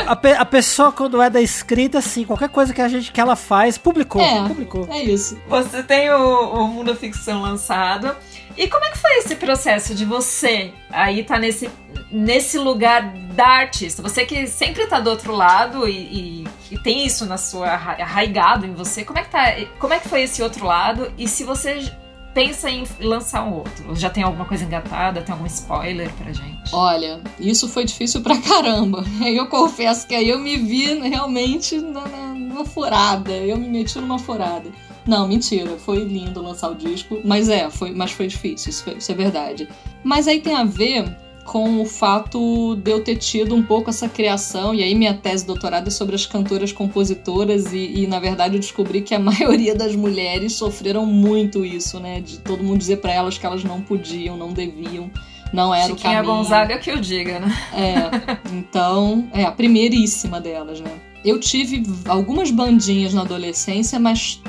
[0.06, 3.20] A, a, a pessoa, quando é da escrita, assim, qualquer coisa que a gente que
[3.20, 4.20] ela faz, publicou.
[4.20, 4.46] É.
[4.46, 4.86] publicou.
[4.90, 5.38] É isso.
[5.48, 8.14] Você tem o, o Mundo Ficção lançado.
[8.56, 11.68] E como é que foi esse processo de você aí tá nesse,
[12.12, 14.00] nesse lugar da artista?
[14.02, 17.96] Você que sempre tá do outro lado e, e, e tem isso na sua arra-
[18.00, 19.04] arraigado em você.
[19.04, 19.56] Como é que tá?
[19.80, 21.10] Como é que foi esse outro lado?
[21.18, 21.90] E se você
[22.34, 23.94] pensa em lançar um outro?
[23.96, 25.22] Já tem alguma coisa engatada?
[25.22, 26.74] Tem algum spoiler pra gente?
[26.74, 29.04] Olha, isso foi difícil pra caramba.
[29.24, 33.30] Eu confesso que aí eu me vi realmente na, na, numa furada.
[33.32, 34.68] Eu me meti numa furada.
[35.06, 35.76] Não, mentira.
[35.78, 37.20] Foi lindo lançar o disco.
[37.24, 39.68] Mas é, foi, mas foi difícil, isso, foi- isso é verdade.
[40.02, 41.14] Mas aí tem a ver
[41.44, 45.44] com o fato de eu ter tido um pouco essa criação, e aí minha tese
[45.44, 49.18] de doutorado é sobre as cantoras compositoras, e, e, na verdade eu descobri que a
[49.20, 52.20] maioria das mulheres sofreram muito isso, né?
[52.20, 55.10] De todo mundo dizer pra elas que elas não podiam, não deviam,
[55.52, 56.34] não era Chiquinha o caminho.
[56.34, 57.52] Gonzaga que eu diga, né?
[57.72, 60.90] É, então, é a primeiríssima delas, né?
[61.24, 64.40] eu tive algumas bandinhas na adolescência, mas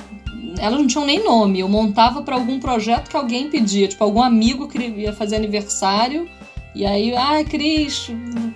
[0.60, 1.62] elas não tinham nem nome.
[1.62, 6.28] Eu montava para algum projeto que alguém pedia, tipo, algum amigo queria fazer aniversário.
[6.76, 8.12] E aí, ah, Cris,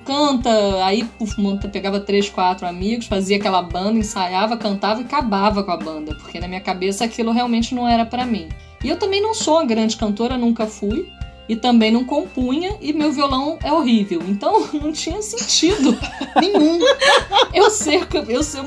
[0.05, 0.83] canta.
[0.83, 5.71] Aí, puf, monta, pegava três, quatro amigos, fazia aquela banda, ensaiava, cantava e acabava com
[5.71, 8.49] a banda, porque na minha cabeça aquilo realmente não era para mim.
[8.83, 11.09] E eu também não sou uma grande cantora, nunca fui
[11.47, 14.21] e também não compunha e meu violão é horrível.
[14.27, 15.97] Então não tinha sentido
[16.39, 16.79] nenhum
[17.53, 18.63] eu ser eu ser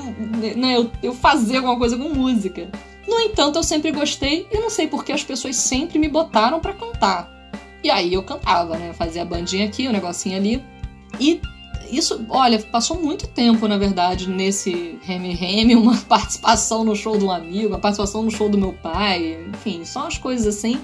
[0.57, 2.71] né, eu, eu fazer alguma coisa com música.
[3.07, 6.73] No entanto, eu sempre gostei e não sei porque as pessoas sempre me botaram para
[6.73, 7.32] cantar.
[7.83, 8.93] E aí eu cantava, né?
[8.93, 10.63] Fazia a bandinha aqui, o um negocinho ali.
[11.21, 11.41] E
[11.91, 17.31] isso, olha, passou muito tempo, na verdade, nesse Remy, uma participação no show de um
[17.31, 20.81] amigo, uma participação no show do meu pai, enfim, só as coisas assim.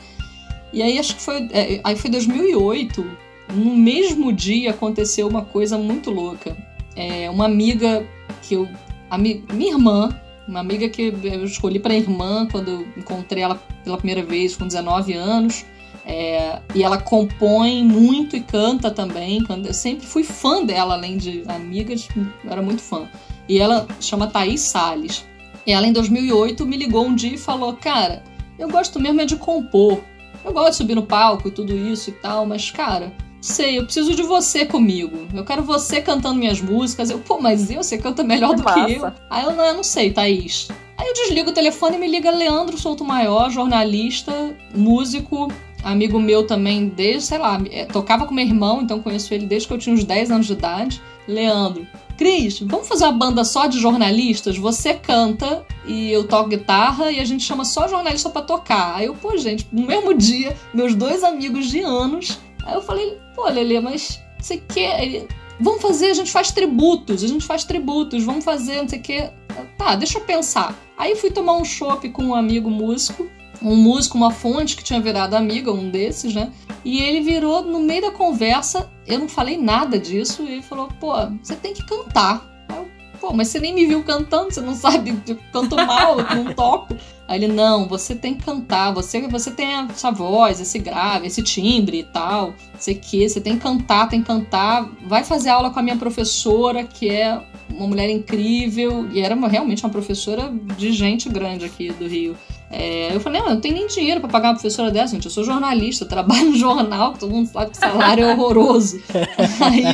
[0.72, 1.48] E aí acho que foi.
[1.52, 3.28] É, aí foi 2008.
[3.54, 6.54] No mesmo dia aconteceu uma coisa muito louca.
[6.94, 8.06] É, uma amiga
[8.42, 8.68] que eu.
[9.08, 13.54] A mi, minha irmã, uma amiga que eu escolhi para irmã quando eu encontrei ela
[13.82, 15.64] pela primeira vez com 19 anos.
[16.10, 19.44] É, e ela compõe muito e canta também.
[19.62, 23.06] Eu sempre fui fã dela, além de amiga, eu era muito fã.
[23.46, 25.26] E ela chama Thaís Salles.
[25.66, 28.22] E ela, em 2008, me ligou um dia e falou: Cara,
[28.58, 30.00] eu gosto mesmo é de compor.
[30.42, 33.84] Eu gosto de subir no palco e tudo isso e tal, mas, cara, sei, eu
[33.84, 35.26] preciso de você comigo.
[35.34, 37.10] Eu quero você cantando minhas músicas.
[37.10, 38.86] Eu, pô, mas eu, você canta melhor que do massa.
[38.86, 39.12] que eu.
[39.28, 40.68] Aí eu, não, eu não sei, Thaís.
[40.96, 46.46] Aí eu desligo o telefone e me liga Leandro Souto Maior, jornalista, músico, amigo meu
[46.46, 49.78] também, desde, sei lá, é, tocava com meu irmão, então conheço ele desde que eu
[49.78, 51.00] tinha uns 10 anos de idade.
[51.26, 51.86] Leandro,
[52.16, 54.56] Cris, vamos fazer uma banda só de jornalistas?
[54.58, 58.96] Você canta e eu toco guitarra e a gente chama só jornalista para tocar.
[58.96, 62.40] Aí eu, pô, gente, no mesmo dia, meus dois amigos de anos.
[62.64, 65.26] Aí eu falei, pô, Lele, mas você quer.
[65.60, 69.02] Vamos fazer, a gente faz tributos, a gente faz tributos, vamos fazer, não sei o
[69.02, 69.30] quê.
[69.76, 70.74] Tá, deixa eu pensar.
[70.96, 73.28] Aí fui tomar um chopp com um amigo músico
[73.62, 76.52] um músico, uma fonte que tinha virado amiga, um desses, né?
[76.84, 80.88] E ele virou no meio da conversa, eu não falei nada disso, e ele falou:
[81.00, 82.46] pô, você tem que cantar.
[82.68, 82.88] Eu,
[83.20, 86.54] pô, mas você nem me viu cantando, você não sabe, eu canto mal, eu não
[86.54, 86.96] toco.
[87.26, 91.42] Aí ele, não, você tem que cantar, você, você tem essa voz, esse grave, esse
[91.42, 95.70] timbre e tal, sei que, você tem que cantar, tem que cantar, vai fazer aula
[95.70, 100.90] com a minha professora, que é uma mulher incrível, e era realmente uma professora de
[100.90, 102.34] gente grande aqui do Rio.
[102.70, 105.24] É, eu falei, não, eu não tenho nem dinheiro para pagar uma professora dessa, gente.
[105.24, 109.00] Eu sou jornalista, eu trabalho no jornal, todo mundo sabe que o salário é horroroso.
[109.61, 109.85] Aí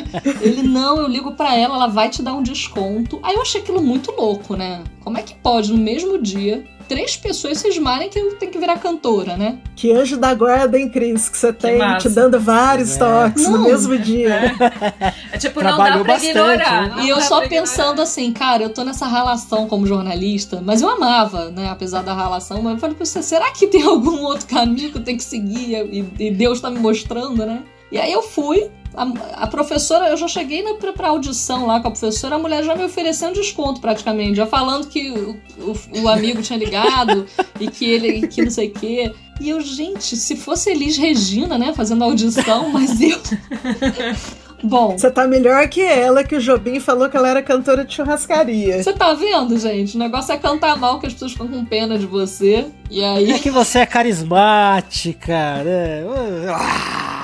[0.41, 3.21] ele, não, eu ligo para ela, ela vai te dar um desconto.
[3.23, 4.83] Aí eu achei aquilo muito louco, né?
[5.01, 8.79] Como é que pode, no mesmo dia, três pessoas cismarem que eu tenho que virar
[8.79, 9.59] cantora, né?
[9.75, 11.29] Que anjo da guarda, hein, Cris?
[11.29, 12.09] Que você tem massa.
[12.09, 12.99] te dando vários é.
[12.99, 14.55] toques não, no mesmo dia.
[15.01, 16.97] É, é tipo, Trabalhou não dá pra bastante, ignorar.
[16.97, 17.05] Né?
[17.05, 21.51] E eu só pensando assim, cara, eu tô nessa relação como jornalista, mas eu amava,
[21.51, 21.69] né?
[21.69, 24.99] Apesar da relação, mas eu falei pra você, será que tem algum outro caminho que
[24.99, 27.63] eu tenho que seguir e, e Deus tá me mostrando, né?
[27.91, 31.81] E aí eu fui, a, a, professora, eu já cheguei na, pra, pra, audição lá
[31.81, 35.37] com a professora, a mulher já me ofereceu um desconto praticamente, já falando que o,
[35.59, 37.27] o, o amigo tinha ligado
[37.61, 39.13] e que ele que não sei o quê.
[39.41, 43.21] E eu, gente, se fosse Elis Regina, né, fazendo audição, mas eu.
[44.63, 44.97] Bom.
[44.97, 48.83] Você tá melhor que ela, que o Jobim falou que ela era cantora de churrascaria.
[48.83, 49.97] Você tá vendo, gente?
[49.97, 52.67] O negócio é cantar mal, que as pessoas ficam com pena de você.
[52.91, 53.33] E aí.
[53.33, 56.03] É que você é carismática, né?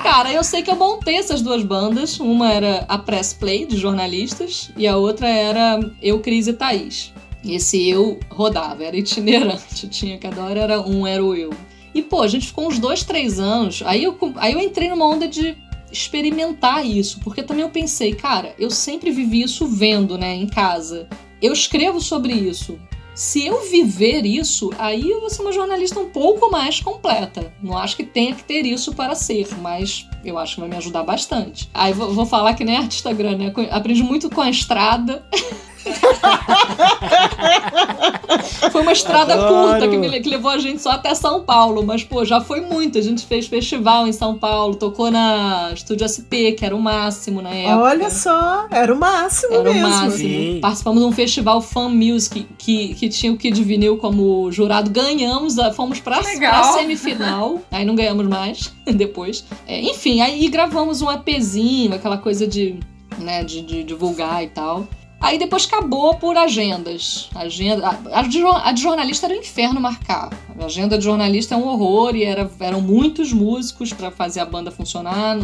[0.03, 2.19] Cara, eu sei que eu montei essas duas bandas.
[2.19, 7.12] Uma era a Press Play, de jornalistas, e a outra era Eu, Cris e Thaís.
[7.45, 9.88] Esse eu rodava, era itinerante.
[9.88, 11.51] Tinha cada hora era um, era o eu.
[11.95, 13.83] E, pô, a gente ficou uns dois, três anos.
[13.85, 15.57] Aí eu, aí eu entrei numa onda de
[15.90, 21.09] experimentar isso, porque também eu pensei, cara, eu sempre vivi isso vendo, né, em casa.
[21.40, 22.79] Eu escrevo sobre isso.
[23.14, 27.53] Se eu viver isso, aí eu vou ser uma jornalista um pouco mais completa.
[27.62, 30.76] Não acho que tenha que ter isso para ser, mas eu acho que vai me
[30.76, 31.68] ajudar bastante.
[31.74, 33.53] Aí vou, vou falar que nem artista grande, né?
[33.70, 35.26] Aprendi muito com a estrada.
[38.71, 39.71] foi uma estrada Adoro.
[39.71, 42.61] curta que, me, que, levou a gente só até São Paulo, mas pô, já foi
[42.61, 42.99] muito.
[42.99, 47.43] A gente fez festival em São Paulo, tocou na Estúdio SP, que era o máximo
[47.43, 47.79] na época.
[47.79, 49.87] Olha só, era o máximo era mesmo.
[49.87, 50.12] o máximo.
[50.12, 50.59] Sim.
[50.61, 54.90] Participamos de um festival Fan Music que, que tinha o Kid Vinil como jurado.
[54.90, 57.61] Ganhamos, fomos pra, pra semifinal.
[57.70, 59.45] aí não ganhamos mais depois.
[59.66, 62.78] É, enfim, aí gravamos um EPzinho, aquela coisa de,
[63.18, 64.87] né, de, de divulgar e tal.
[65.21, 67.29] Aí depois acabou por agendas.
[67.35, 70.31] Agenda, a, de, a de jornalista era um inferno marcar.
[70.59, 74.47] A agenda de jornalista é um horror e era, eram muitos músicos para fazer a
[74.47, 75.37] banda funcionar.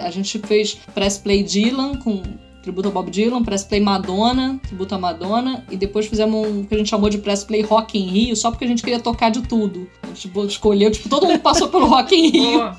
[0.00, 2.22] A gente fez Press Play Dylan com
[2.62, 6.74] tributo ao Bob Dylan, Press Play Madonna, tributo a Madonna, e depois fizemos um que
[6.74, 9.30] a gente chamou de Press Play Rock in Rio, só porque a gente queria tocar
[9.30, 9.88] de tudo.
[10.02, 12.72] A gente escolheu, tipo, todo mundo passou pelo Rock in Rio.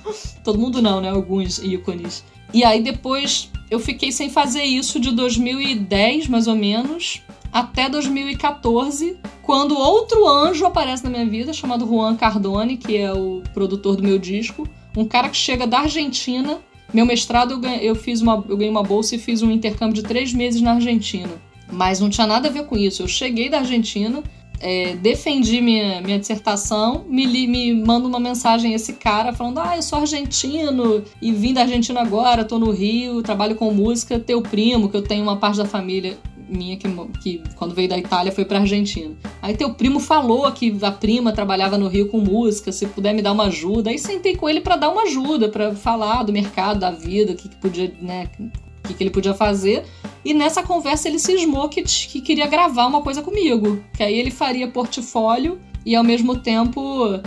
[0.44, 1.10] todo mundo não, né?
[1.10, 2.24] Alguns ícones.
[2.54, 9.18] E aí depois eu fiquei sem fazer isso de 2010, mais ou menos, até 2014,
[9.42, 14.04] quando outro anjo aparece na minha vida, chamado Juan Cardone, que é o produtor do
[14.04, 14.68] meu disco.
[14.96, 16.60] Um cara que chega da Argentina
[16.94, 19.96] meu mestrado eu, ganhei, eu fiz uma, eu ganhei uma bolsa e fiz um intercâmbio
[19.96, 21.32] de três meses na Argentina.
[21.72, 23.02] Mas não tinha nada a ver com isso.
[23.02, 24.22] Eu cheguei da Argentina,
[24.64, 29.82] é, defendi minha, minha dissertação, me, me manda uma mensagem esse cara falando: Ah, eu
[29.82, 34.88] sou argentino e vim da Argentina agora, tô no Rio, trabalho com música, teu primo,
[34.88, 36.88] que eu tenho uma parte da família minha que,
[37.22, 39.14] que quando veio da Itália foi pra Argentina.
[39.42, 43.22] Aí teu primo falou que a prima trabalhava no Rio com música, se puder me
[43.22, 43.90] dar uma ajuda.
[43.90, 47.36] Aí sentei com ele para dar uma ajuda, para falar do mercado, da vida, o
[47.36, 49.84] que, que podia, né, o que, que ele podia fazer.
[50.24, 53.84] E nessa conversa ele cismou que, que queria gravar uma coisa comigo.
[53.96, 57.22] Que aí ele faria portfólio e ao mesmo tempo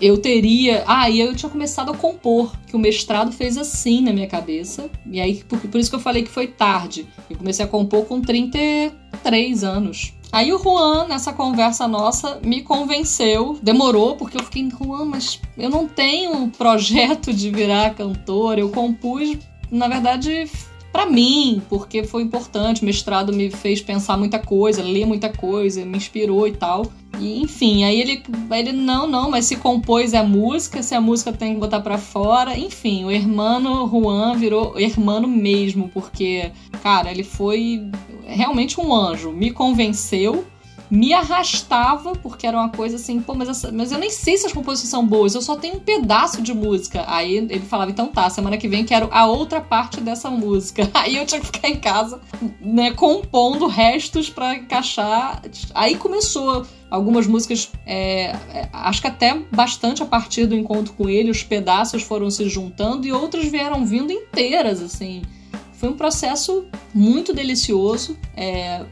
[0.00, 0.82] eu teria.
[0.86, 4.90] Ah, e eu tinha começado a compor, que o mestrado fez assim na minha cabeça.
[5.10, 7.06] E aí, por, por isso que eu falei que foi tarde.
[7.30, 10.12] Eu comecei a compor com 33 anos.
[10.32, 13.58] Aí o Juan, nessa conversa nossa, me convenceu.
[13.62, 18.58] Demorou, porque eu fiquei, Juan, mas eu não tenho um projeto de virar cantor.
[18.58, 19.36] Eu compus,
[19.70, 20.50] na verdade,
[20.92, 22.82] para mim, porque foi importante.
[22.82, 26.92] O mestrado me fez pensar muita coisa, ler muita coisa, me inspirou e tal.
[27.18, 31.32] E, enfim, aí ele, ele, não, não, mas se compôs é música, se a música
[31.32, 32.58] tem que botar para fora.
[32.58, 36.50] Enfim, o hermano Juan virou hermano mesmo, porque,
[36.82, 37.88] cara, ele foi
[38.24, 39.32] realmente um anjo.
[39.32, 40.44] Me convenceu
[40.92, 44.44] me arrastava, porque era uma coisa assim, pô, mas, essa, mas eu nem sei se
[44.44, 47.02] as composições são boas, eu só tenho um pedaço de música.
[47.06, 50.86] Aí ele falava, então tá, semana que vem quero a outra parte dessa música.
[50.92, 52.20] Aí eu tinha que ficar em casa,
[52.60, 55.40] né, compondo restos para encaixar.
[55.74, 61.08] Aí começou algumas músicas, é, é, acho que até bastante a partir do encontro com
[61.08, 65.22] ele, os pedaços foram se juntando e outras vieram vindo inteiras, assim.
[65.72, 68.18] Foi um processo muito delicioso.
[68.36, 68.84] É,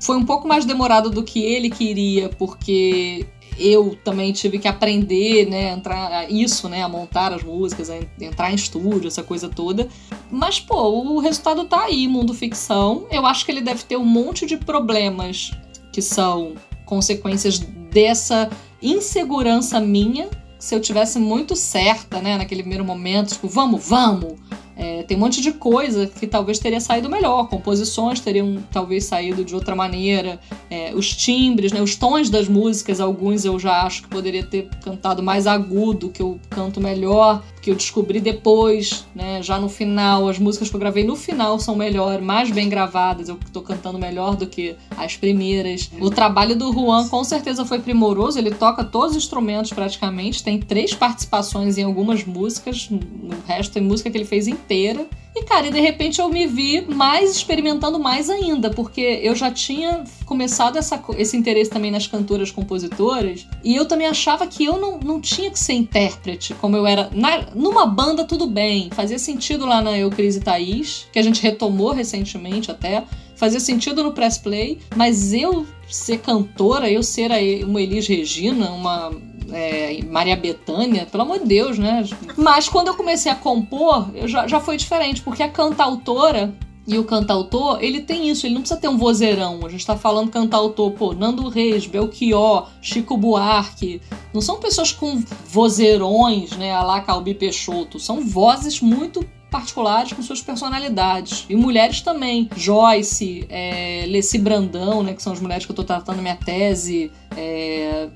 [0.00, 3.26] foi um pouco mais demorado do que ele queria, porque
[3.58, 8.50] eu também tive que aprender, né, entrar isso, né, a montar as músicas, a entrar
[8.50, 9.86] em estúdio, essa coisa toda.
[10.30, 13.06] Mas pô, o resultado tá aí, mundo ficção.
[13.10, 15.50] Eu acho que ele deve ter um monte de problemas
[15.92, 16.54] que são
[16.86, 18.48] consequências dessa
[18.82, 20.28] insegurança minha.
[20.60, 24.34] Se eu tivesse muito certa, né, naquele primeiro momento, tipo, vamos, vamos,
[24.76, 29.44] é, tem um monte de coisa que talvez teria saído melhor, composições teriam talvez saído
[29.44, 30.40] de outra maneira,
[30.70, 34.70] é, os timbres, né, os tons das músicas, alguns eu já acho que poderia ter
[34.82, 40.28] cantado mais agudo, que eu canto melhor, que eu descobri depois, né, já no final,
[40.28, 43.98] as músicas que eu gravei no final são melhor, mais bem gravadas, eu tô cantando
[43.98, 45.90] melhor do que as primeiras.
[46.00, 50.58] O trabalho do Juan com certeza foi primoroso, ele toca todos os instrumentos praticamente, tem
[50.58, 54.60] três participações em algumas músicas, no resto tem música que ele fez inteira.
[54.70, 55.08] inteira.
[55.34, 59.50] E, cara, e de repente eu me vi mais experimentando mais ainda, porque eu já
[59.50, 64.76] tinha começado essa, esse interesse também nas cantoras compositoras, e eu também achava que eu
[64.78, 67.08] não, não tinha que ser intérprete, como eu era.
[67.12, 71.40] Na, numa banda, tudo bem, fazia sentido lá na Eucris e Thaís, que a gente
[71.42, 73.04] retomou recentemente até,
[73.36, 77.30] fazia sentido no Press Play, mas eu ser cantora, eu ser
[77.64, 79.10] uma Elis Regina, uma
[79.52, 82.04] é, Maria Bethânia, pelo amor de Deus, né?
[82.36, 86.54] Mas quando eu comecei a compor, já, já foi diferente, porque a cantautora
[86.86, 89.64] e o cantautor, ele tem isso, ele não precisa ter um vozeirão.
[89.64, 94.00] A gente tá falando cantautor, pô, Nando Reis, Belchior, Chico Buarque.
[94.32, 98.00] Não são pessoas com vozeirões, né, a lá Calbi Peixoto.
[98.00, 101.44] São vozes muito particulares com suas personalidades.
[101.48, 102.48] E mulheres também.
[102.56, 106.36] Joyce, é, Leci Brandão, né, que são as mulheres que eu tô tratando na minha
[106.36, 107.10] tese.
[107.36, 108.08] É,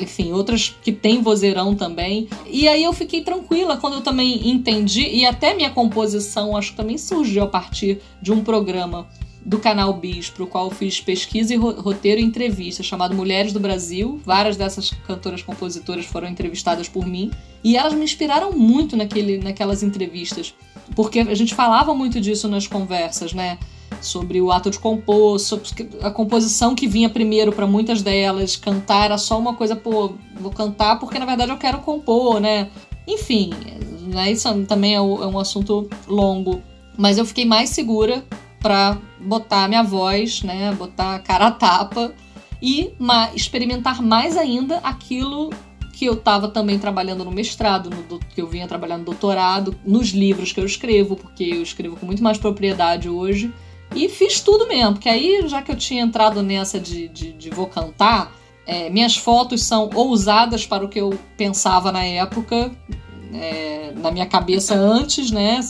[0.00, 2.28] enfim, outras que têm vozeirão também.
[2.46, 6.76] E aí eu fiquei tranquila quando eu também entendi, e até minha composição acho que
[6.76, 9.08] também surgiu a partir de um programa
[9.44, 13.60] do canal Bis, para o qual fiz pesquisa e roteiro e entrevista, chamado Mulheres do
[13.60, 14.20] Brasil.
[14.24, 17.30] Várias dessas cantoras compositoras foram entrevistadas por mim
[17.64, 20.54] e elas me inspiraram muito naquele, naquelas entrevistas,
[20.94, 23.58] porque a gente falava muito disso nas conversas, né?
[24.00, 25.68] sobre o ato de compor, sobre
[26.00, 30.50] a composição que vinha primeiro para muitas delas, cantar era só uma coisa, pô, vou
[30.50, 32.70] cantar porque na verdade eu quero compor, né?
[33.06, 33.50] Enfim,
[34.06, 36.62] né, isso também é, é um assunto longo,
[36.96, 38.24] mas eu fiquei mais segura
[38.60, 42.14] para botar minha voz, né, botar a cara a tapa
[42.62, 42.94] e
[43.34, 45.50] experimentar mais ainda aquilo
[45.92, 50.08] que eu estava também trabalhando no mestrado, no, que eu vinha trabalhar no doutorado, nos
[50.10, 53.52] livros que eu escrevo, porque eu escrevo com muito mais propriedade hoje.
[53.94, 57.50] E fiz tudo mesmo, porque aí, já que eu tinha entrado nessa de, de, de
[57.50, 58.32] vou cantar,
[58.66, 62.70] é, minhas fotos são ousadas para o que eu pensava na época,
[63.34, 65.60] é, na minha cabeça antes, né?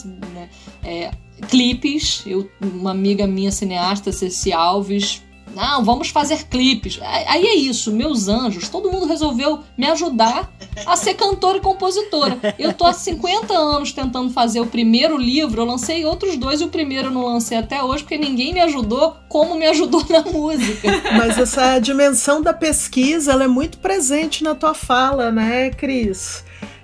[0.83, 1.11] É,
[1.49, 5.21] clipes, eu, uma amiga minha cineasta, Ceci Alves,
[5.55, 6.99] não, vamos fazer clipes.
[7.01, 10.51] Aí é isso, meus anjos, todo mundo resolveu me ajudar
[10.85, 12.37] a ser cantora e compositora.
[12.57, 16.63] Eu tô há 50 anos tentando fazer o primeiro livro, eu lancei outros dois e
[16.63, 20.21] o primeiro eu não lancei até hoje porque ninguém me ajudou como me ajudou na
[20.21, 20.87] música.
[21.17, 26.43] Mas essa dimensão da pesquisa, ela é muito presente na tua fala, né, Cris?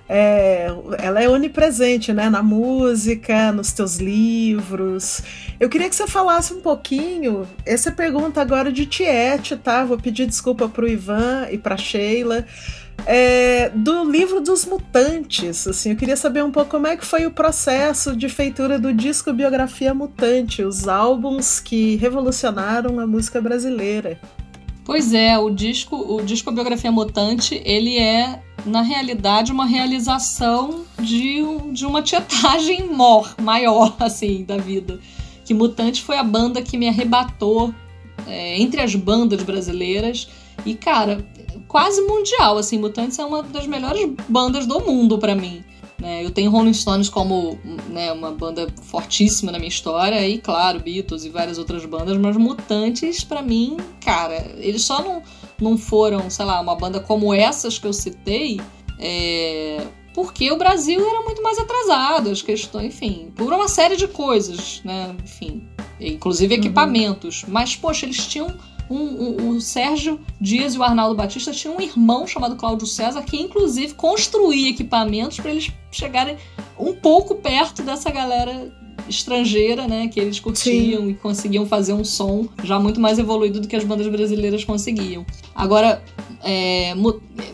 [0.10, 0.68] É,
[1.00, 2.30] ela é onipresente, né?
[2.30, 5.22] Na música, nos teus livros.
[5.60, 7.48] Eu queria que você falasse um pouquinho.
[7.66, 9.84] Essa pergunta agora de Tiete, tá?
[9.84, 12.46] Vou pedir desculpa pro Ivan e pra Sheila.
[13.06, 17.26] É, do livro dos mutantes, assim, eu queria saber um pouco como é que foi
[17.26, 24.20] o processo de feitura do disco Biografia Mutante, os álbuns que revolucionaram a música brasileira.
[24.84, 31.42] Pois é, o disco, o disco Biografia Mutante, ele é na realidade, uma realização de,
[31.72, 35.00] de uma tietagem mor, maior, assim, da vida.
[35.46, 37.74] Que Mutante foi a banda que me arrebatou
[38.26, 40.28] é, entre as bandas brasileiras.
[40.66, 41.26] E, cara,
[41.68, 45.64] quase mundial, assim, Mutantes é uma das melhores bandas do mundo para mim.
[46.00, 46.24] Né?
[46.24, 47.58] Eu tenho Rolling Stones como
[47.90, 52.38] né, uma banda fortíssima na minha história, e claro, Beatles e várias outras bandas, mas
[52.38, 55.24] Mutantes, para mim, cara, eles só não
[55.62, 58.60] não foram, sei lá, uma banda como essas que eu citei,
[59.00, 64.08] é, porque o Brasil era muito mais atrasado, as questões, enfim, por uma série de
[64.08, 65.16] coisas, né?
[65.24, 65.68] Enfim,
[66.00, 66.60] inclusive uhum.
[66.60, 67.44] equipamentos.
[67.44, 67.50] Uhum.
[67.52, 68.56] Mas, poxa, eles tinham.
[68.90, 73.22] Um, um, o Sérgio Dias e o Arnaldo Batista tinham um irmão chamado Cláudio César
[73.22, 76.38] que, inclusive, construía equipamentos para eles chegarem
[76.80, 78.74] um pouco perto dessa galera
[79.10, 80.08] estrangeira, né?
[80.08, 81.10] Que eles curtiam Sim.
[81.10, 85.26] e conseguiam fazer um som já muito mais evoluído do que as bandas brasileiras conseguiam.
[85.56, 86.04] Agora,
[86.44, 86.94] é,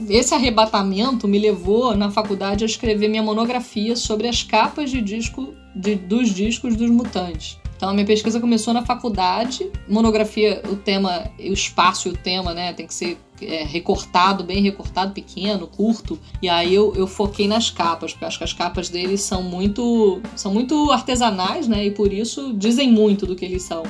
[0.09, 5.53] esse arrebatamento me levou na faculdade a escrever minha monografia sobre as capas de disco
[5.75, 7.57] de, dos discos dos Mutantes.
[7.75, 12.53] Então a minha pesquisa começou na faculdade, monografia, o tema, o espaço e o tema,
[12.53, 13.17] né, tem que ser
[13.47, 16.19] é, recortado, bem recortado, pequeno, curto.
[16.41, 20.21] E aí eu, eu foquei nas capas, porque acho que as capas deles são muito,
[20.35, 21.85] são muito artesanais, né?
[21.85, 23.83] E por isso dizem muito do que eles são.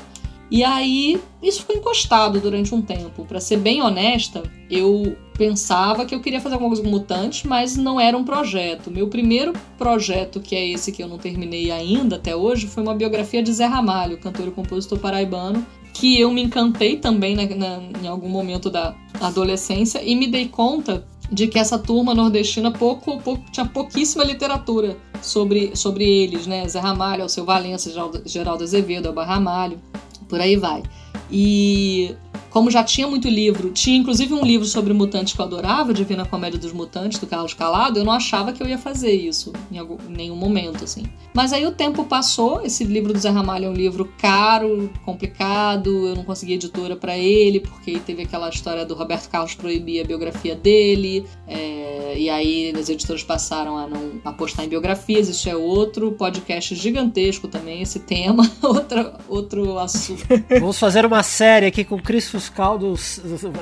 [0.54, 3.26] E aí isso ficou encostado durante um tempo.
[3.26, 7.76] Para ser bem honesta, eu pensava que eu queria fazer alguma coisa com mutantes, mas
[7.76, 8.92] não era um projeto.
[8.92, 12.94] Meu primeiro projeto, que é esse que eu não terminei ainda até hoje, foi uma
[12.94, 17.80] biografia de Zé Ramalho, cantor e compositor paraibano, que eu me encantei também na, na,
[18.04, 23.20] em algum momento da adolescência e me dei conta de que essa turma nordestina pouco,
[23.20, 26.68] pouco, tinha pouquíssima literatura sobre, sobre eles, né?
[26.68, 29.80] Zé Ramalho, Alceu Valença, Geraldo, Geraldo Azevedo, Alba Ramalho,
[30.28, 30.84] por aí vai.
[31.32, 32.16] E
[32.54, 36.24] como já tinha muito livro, tinha inclusive um livro sobre mutantes que eu adorava, Divina
[36.24, 39.80] Comédia dos Mutantes, do Carlos Calado, eu não achava que eu ia fazer isso em,
[39.80, 41.02] algum, em nenhum momento, assim.
[41.34, 46.10] Mas aí o tempo passou, esse livro do Zé Ramalho é um livro caro, complicado,
[46.10, 50.08] eu não consegui editora para ele, porque teve aquela história do Roberto Carlos proibir a
[50.08, 55.56] biografia dele, é, e aí as editoras passaram a não apostar em biografias, isso é
[55.56, 60.24] outro podcast gigantesco também, esse tema, outro, outro assunto.
[60.60, 62.02] Vamos fazer uma série aqui com o
[62.44, 62.96] Cris Fuscaldo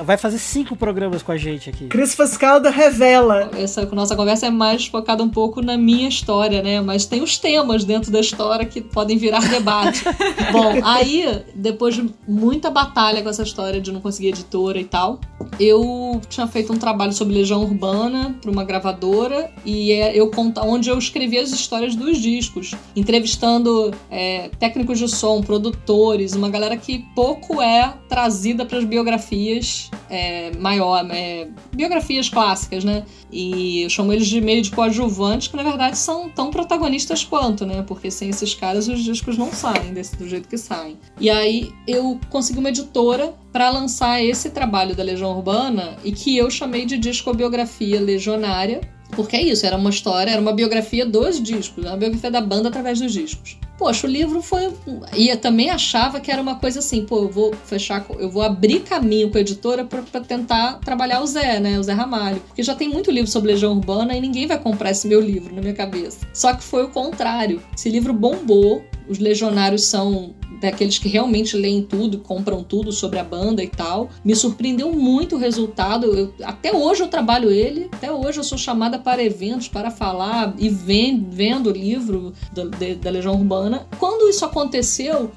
[0.04, 1.88] vai fazer cinco programas com a gente aqui.
[1.88, 3.52] Cris Fuscaldo revela.
[3.56, 6.82] Essa nossa conversa é mais focada um pouco na minha história, né?
[6.82, 10.04] Mas tem os temas dentro da história que podem virar debate.
[10.52, 15.20] Bom, aí, depois de muita batalha com essa história de não conseguir editora e tal,
[15.60, 20.64] eu tinha feito um trabalho sobre Legião Urbana para uma gravadora e é, eu conta
[20.64, 26.78] onde eu escrevi as histórias dos discos, entrevistando é, técnicos de som, produtores, uma galera
[26.78, 33.04] que pouco é trazida as biografias é, maior, é, biografias clássicas, né?
[33.32, 37.66] E eu chamo eles de meio de coadjuvantes, que na verdade são tão protagonistas quanto,
[37.66, 37.84] né?
[37.88, 40.98] Porque sem esses caras os discos não saem desse, do jeito que saem.
[41.20, 46.38] E aí eu consegui uma editora para lançar esse trabalho da Legião Urbana e que
[46.38, 51.42] eu chamei de discobiografia legionária, porque é isso, era uma história, era uma biografia dos
[51.42, 53.58] discos, uma biografia da banda através dos discos.
[53.82, 54.72] Poxa, o livro foi.
[55.18, 58.44] E eu também achava que era uma coisa assim, pô, eu vou fechar, eu vou
[58.44, 61.80] abrir caminho com a editora para tentar trabalhar o Zé, né?
[61.80, 62.40] O Zé Ramalho.
[62.42, 65.56] Porque já tem muito livro sobre Legião Urbana e ninguém vai comprar esse meu livro
[65.56, 66.28] na minha cabeça.
[66.32, 67.60] Só que foi o contrário.
[67.76, 73.24] Esse livro bombou, os legionários são daqueles que realmente leem tudo, compram tudo sobre a
[73.24, 74.10] banda e tal.
[74.24, 76.06] Me surpreendeu muito o resultado.
[76.06, 80.54] Eu, até hoje eu trabalho ele, até hoje eu sou chamada para eventos, para falar
[80.58, 82.64] e vendo, vendo o livro da,
[82.96, 83.88] da Legião Urbana.
[83.98, 85.32] Quando isso aconteceu,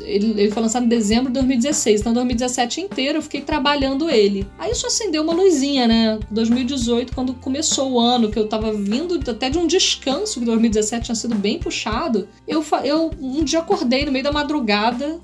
[0.00, 4.46] ele, ele foi lançado em dezembro de 2016, então 2017 inteiro eu fiquei trabalhando ele.
[4.58, 6.18] Aí isso acendeu uma luzinha, né?
[6.30, 11.04] 2018, quando começou o ano, que eu tava vindo até de um descanso, que 2017
[11.04, 14.69] tinha sido bem puxado, eu, eu um dia acordei no meio da madrugada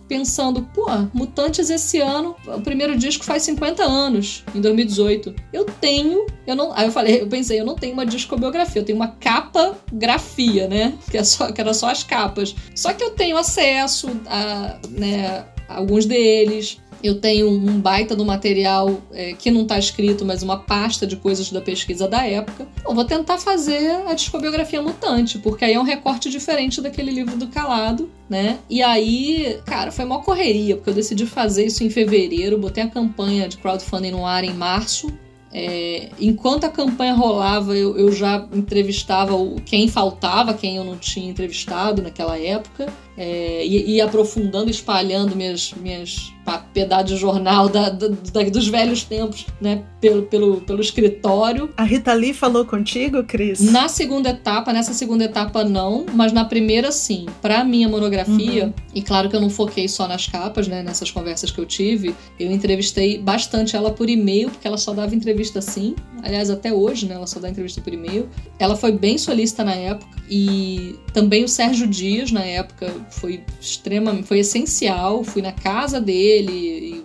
[0.08, 5.34] pensando, pô, Mutantes esse ano, o primeiro disco faz 50 anos, em 2018.
[5.52, 8.84] Eu tenho, eu não, aí eu falei, eu pensei, eu não tenho uma discobiografia, eu
[8.84, 10.94] tenho uma capa grafia, né?
[11.10, 12.54] Que, é só, que era só as capas.
[12.74, 16.80] Só que eu tenho acesso a, né, alguns deles.
[17.06, 21.16] Eu tenho um baita do material é, que não está escrito, mas uma pasta de
[21.16, 22.66] coisas da pesquisa da época.
[22.84, 27.46] Vou tentar fazer a discobiografia mutante, porque aí é um recorte diferente daquele livro do
[27.48, 28.58] Calado, né?
[28.68, 32.88] E aí, cara, foi uma correria, porque eu decidi fazer isso em fevereiro, botei a
[32.88, 35.12] campanha de crowdfunding no ar em março,
[35.52, 39.32] é, enquanto a campanha rolava, eu, eu já entrevistava
[39.64, 45.72] quem faltava, quem eu não tinha entrevistado naquela época, é, e, e, aprofundando, espalhando minhas,
[45.80, 46.32] minhas
[46.72, 51.70] pedaços de jornal da, da, da, dos velhos tempos, né, pelo, pelo, pelo escritório.
[51.76, 53.60] A Rita Lee falou contigo, Cris?
[53.60, 57.26] Na segunda etapa, nessa segunda etapa não, mas na primeira sim.
[57.40, 58.72] Para minha monografia, uhum.
[58.94, 62.14] e claro que eu não foquei só nas capas, né, nessas conversas que eu tive,
[62.38, 65.96] eu entrevistei bastante ela por e-mail, porque ela só dava entrevista assim.
[66.22, 68.28] Aliás, até hoje, né, ela só dá entrevista por e-mail.
[68.58, 74.26] Ela foi bem solícita na época e também o Sérgio Dias na época foi extremamente,
[74.26, 75.24] foi essencial.
[75.24, 77.04] Fui na casa dele e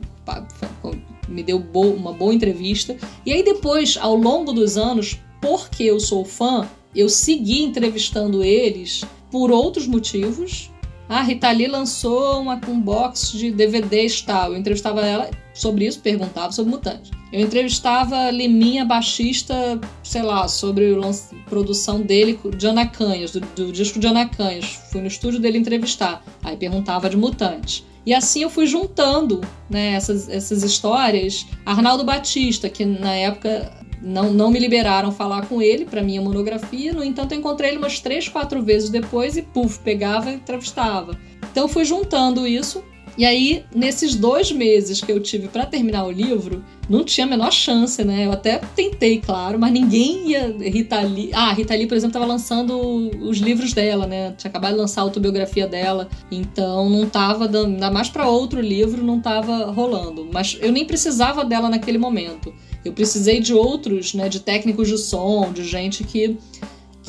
[1.27, 2.95] me deu uma boa entrevista.
[3.25, 9.03] E aí depois, ao longo dos anos, porque eu sou fã, eu segui entrevistando eles
[9.31, 10.69] por outros motivos.
[11.07, 14.53] A Rita Lee lançou uma, um box de DVDs tal.
[14.53, 17.11] Eu entrevistava ela sobre isso, perguntava sobre Mutante.
[17.31, 23.99] Eu entrevistava Liminha, baixista, sei lá, sobre a produção dele de Anacanhas, do, do disco
[23.99, 24.79] de Anacanhas.
[24.91, 26.23] Fui no estúdio dele entrevistar.
[26.43, 27.85] Aí perguntava de Mutantes.
[28.05, 31.45] E assim eu fui juntando né, essas, essas histórias.
[31.65, 33.71] Arnaldo Batista, que na época
[34.01, 37.77] não, não me liberaram falar com ele para minha monografia, no entanto eu encontrei ele
[37.77, 41.17] umas três, quatro vezes depois e puf, pegava e entrevistava.
[41.51, 42.83] Então fui juntando isso
[43.21, 47.29] e aí, nesses dois meses que eu tive para terminar o livro, não tinha a
[47.29, 48.25] menor chance, né?
[48.25, 50.47] Eu até tentei, claro, mas ninguém ia.
[50.47, 51.29] Rita Lee.
[51.31, 52.79] Ah, Rita Lee, por exemplo, estava lançando
[53.21, 54.33] os livros dela, né?
[54.39, 56.09] Tinha acabado de lançar a autobiografia dela.
[56.31, 57.75] Então não tava dando.
[57.75, 60.27] Ainda mais para outro livro, não tava rolando.
[60.33, 62.51] Mas eu nem precisava dela naquele momento.
[62.83, 64.29] Eu precisei de outros, né?
[64.29, 66.39] De técnicos de som, de gente que.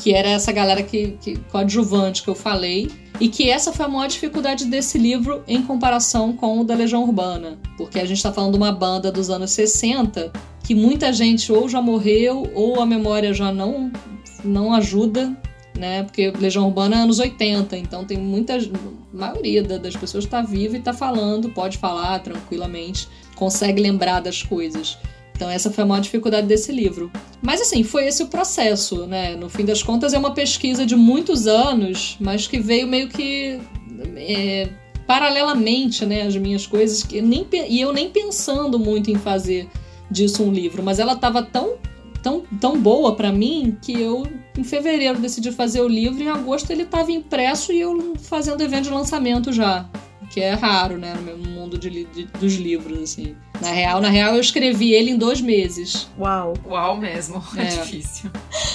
[0.03, 2.91] Que era essa galera que, que coadjuvante que eu falei
[3.21, 7.03] e que essa foi a maior dificuldade desse livro em comparação com o da Legião
[7.03, 10.29] Urbana, porque a gente está falando de uma banda dos anos 60
[10.61, 13.89] que muita gente ou já morreu ou a memória já não,
[14.43, 15.33] não ajuda,
[15.77, 16.03] né?
[16.03, 18.55] Porque Legião Urbana é anos 80, então tem muita.
[18.55, 18.59] A
[19.11, 24.97] maioria das pessoas está viva e está falando, pode falar tranquilamente, consegue lembrar das coisas.
[25.35, 27.11] Então essa foi a maior dificuldade desse livro.
[27.41, 29.35] Mas assim, foi esse o processo, né?
[29.35, 33.59] No fim das contas é uma pesquisa de muitos anos, mas que veio meio que
[34.15, 34.69] é,
[35.05, 39.67] paralelamente, né, as minhas coisas que nem e eu nem pensando muito em fazer
[40.09, 41.75] disso um livro, mas ela estava tão
[42.21, 44.25] tão, tão boa para mim que eu
[44.57, 48.85] em fevereiro decidi fazer o livro em agosto ele estava impresso e eu fazendo evento
[48.85, 49.89] de lançamento já
[50.33, 53.35] que é raro, né, no mundo de, de, dos livros, assim.
[53.61, 56.07] Na real, na real, eu escrevi ele em dois meses.
[56.19, 56.55] Uau.
[56.65, 57.43] Uau mesmo.
[57.55, 58.31] É, é difícil.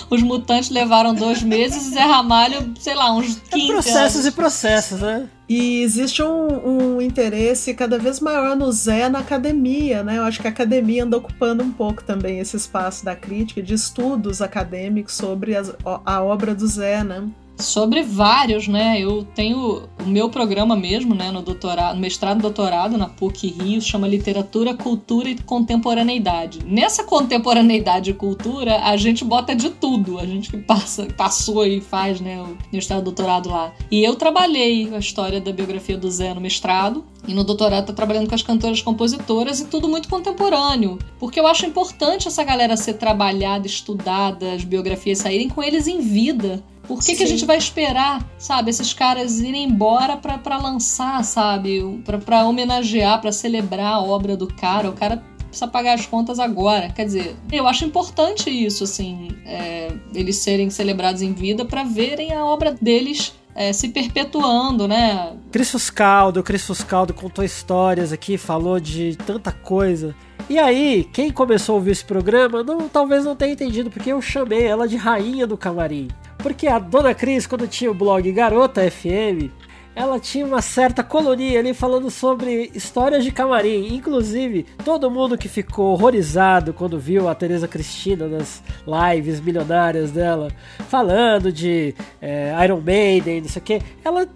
[0.09, 4.27] Os mutantes levaram dois meses e Zé Ramalho, sei lá, uns 15 é processos anos.
[4.27, 5.29] e processos, né?
[5.49, 10.19] E existe um, um, interesse cada vez maior no Zé na academia, né?
[10.19, 13.75] Eu acho que a academia anda ocupando um pouco também esse espaço da crítica, de
[13.75, 17.29] estudos acadêmicos sobre as, a obra do Zé, né?
[17.59, 19.01] Sobre vários, né?
[19.01, 23.49] Eu tenho o meu programa mesmo, né, no doutorado, no mestrado e doutorado na PUC
[23.49, 26.61] Rio, chama Literatura, Cultura e Contemporaneidade.
[26.65, 30.21] Nessa contemporaneidade e cultura, a gente bota de tudo.
[30.21, 33.73] A gente que passa, passou e faz, né, o mestrado e doutorado lá.
[33.91, 37.93] E eu trabalhei a história da biografia do Zé no mestrado, e no doutorado tá
[37.93, 40.97] trabalhando com as cantoras compositoras e tudo muito contemporâneo.
[41.19, 46.01] Porque eu acho importante essa galera ser trabalhada, estudada, as biografias saírem com eles em
[46.01, 51.23] vida por que, que a gente vai esperar, sabe, esses caras irem embora para lançar,
[51.23, 52.03] sabe?
[52.25, 54.89] para homenagear, para celebrar a obra do cara.
[54.89, 56.89] O cara precisa pagar as contas agora.
[56.89, 62.33] Quer dizer, eu acho importante isso, assim, é, eles serem celebrados em vida para verem
[62.33, 65.37] a obra deles é, se perpetuando, né?
[65.51, 70.15] Cris Fuscaldo, o Cris Fuscaldo contou histórias aqui, falou de tanta coisa.
[70.49, 74.23] E aí, quem começou a ouvir esse programa, não, talvez não tenha entendido, porque eu
[74.23, 76.09] chamei ela de rainha do camarim.
[76.39, 79.53] Porque a dona Cris, quando tinha o blog Garota FM,
[79.95, 83.95] ela tinha uma certa colonia ali falando sobre histórias de camarim.
[83.95, 90.51] Inclusive, todo mundo que ficou horrorizado quando viu a Tereza Cristina nas lives milionárias dela,
[90.89, 94.27] falando de é, Iron Maiden, não sei o que, ela,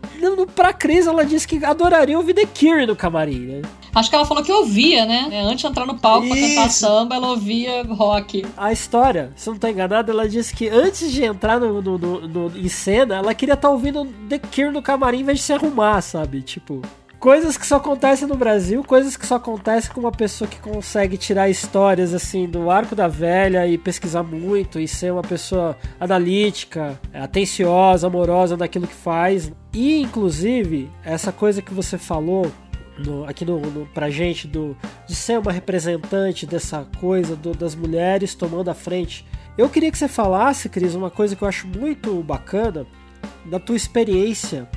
[0.54, 3.62] pra Cris, ela disse que adoraria ouvir The Cure no camarim, né?
[3.95, 5.43] Acho que ela falou que ouvia, né?
[5.45, 6.34] Antes de entrar no palco Isso.
[6.34, 8.45] pra cantar samba, ela ouvia rock.
[8.57, 12.28] A história, se não tá enganado, ela disse que antes de entrar no, no, no,
[12.28, 15.45] no em cena, ela queria estar tá ouvindo The Cure no camarim em vez de
[15.45, 16.43] se arrumar, sabe?
[16.43, 16.80] Tipo.
[17.22, 21.16] Coisas que só acontecem no Brasil, coisas que só acontecem com uma pessoa que consegue
[21.16, 27.01] tirar histórias assim do arco da velha e pesquisar muito e ser uma pessoa analítica,
[27.14, 29.53] atenciosa, amorosa naquilo que faz.
[29.72, 32.51] E inclusive, essa coisa que você falou
[32.99, 34.76] no, aqui no, no, pra gente do,
[35.07, 39.26] de ser uma representante dessa coisa do, das mulheres tomando a frente.
[39.57, 42.86] Eu queria que você falasse, Cris, uma coisa que eu acho muito bacana
[43.45, 44.68] da tua experiência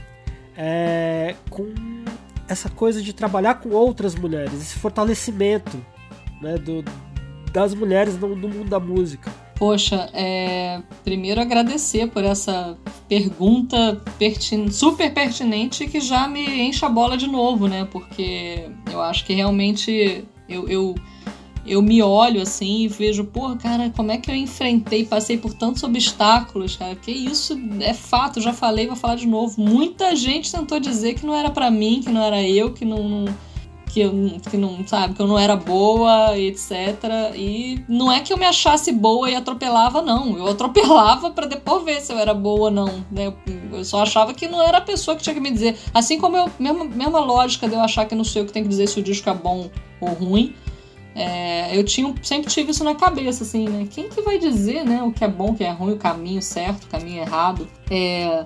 [0.57, 1.73] é, com
[2.47, 5.77] essa coisa de trabalhar com outras mulheres, esse fortalecimento
[6.41, 6.83] né, do,
[7.51, 9.31] das mulheres no, no mundo da música.
[9.57, 10.81] Poxa, é...
[11.03, 12.77] primeiro agradecer por essa
[13.07, 14.69] pergunta pertin...
[14.69, 17.87] super pertinente que já me enche a bola de novo, né?
[17.89, 20.95] Porque eu acho que realmente eu, eu,
[21.65, 25.53] eu me olho assim e vejo, pô, cara, como é que eu enfrentei, passei por
[25.53, 26.95] tantos obstáculos, cara?
[26.95, 29.61] Que isso é fato, já falei, vou falar de novo.
[29.61, 33.07] Muita gente tentou dizer que não era para mim, que não era eu, que não,
[33.07, 33.25] não
[33.95, 34.11] que eu
[34.51, 37.31] que não, sabe, que eu não era boa, etc.
[37.33, 40.37] E não é que eu me achasse boa e atropelava, não.
[40.37, 43.05] Eu atropelava para depois ver se eu era boa ou não.
[43.09, 43.33] Né?
[43.71, 45.77] Eu só achava que não era a pessoa que tinha que me dizer.
[45.93, 48.65] Assim como eu, mesma, mesma lógica de eu achar que não sou eu que tenho
[48.65, 49.69] que dizer se o disco é bom
[50.01, 50.53] ou ruim.
[51.15, 53.87] É, eu tinha, sempre tive isso na cabeça, assim, né?
[53.89, 56.41] Quem que vai dizer, né, o que é bom, o que é ruim, o caminho
[56.41, 57.65] certo, o caminho errado?
[57.89, 58.43] É,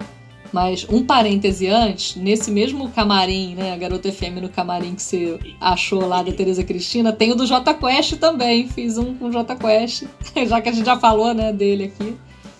[0.51, 5.39] mas um parêntese antes, nesse mesmo camarim, né, a Garota FM no camarim que você
[5.59, 8.67] achou lá da Tereza Cristina, tem o do J Quest também.
[8.67, 10.03] Fiz um com o J Quest,
[10.47, 12.15] já que a gente já falou, né, dele aqui,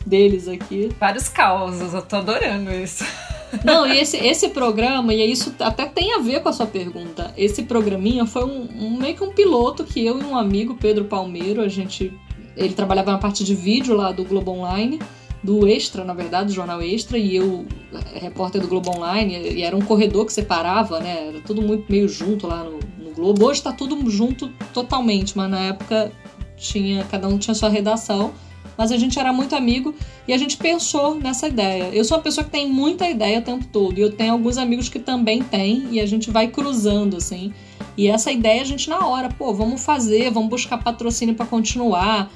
[0.06, 0.90] deles aqui.
[1.00, 3.04] Vários causos, eu tô adorando isso.
[3.64, 7.34] Não, e esse, esse programa, e isso até tem a ver com a sua pergunta.
[7.36, 11.06] Esse programinha foi um, um meio que um piloto que eu e um amigo, Pedro
[11.06, 12.14] Palmeiro, a gente.
[12.56, 15.00] Ele trabalhava na parte de vídeo lá do Globo Online
[15.44, 17.66] do Extra, na verdade, do jornal Extra, e eu,
[18.14, 21.30] repórter do Globo Online, e era um corredor que separava, né?
[21.30, 23.46] Era tudo muito meio junto lá no, no Globo.
[23.46, 26.12] Hoje está tudo junto totalmente, mas na época
[26.58, 28.34] tinha cada um tinha sua redação.
[28.78, 29.94] Mas a gente era muito amigo
[30.26, 31.90] e a gente pensou nessa ideia.
[31.92, 34.58] Eu sou uma pessoa que tem muita ideia o tempo todo, e eu tenho alguns
[34.58, 37.54] amigos que também têm, e a gente vai cruzando, assim.
[37.98, 42.32] E essa ideia a gente na hora, pô, vamos fazer, vamos buscar patrocínio para continuar.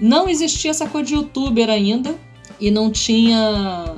[0.00, 2.14] Não existia essa coisa de youtuber ainda,
[2.64, 3.94] e não tinha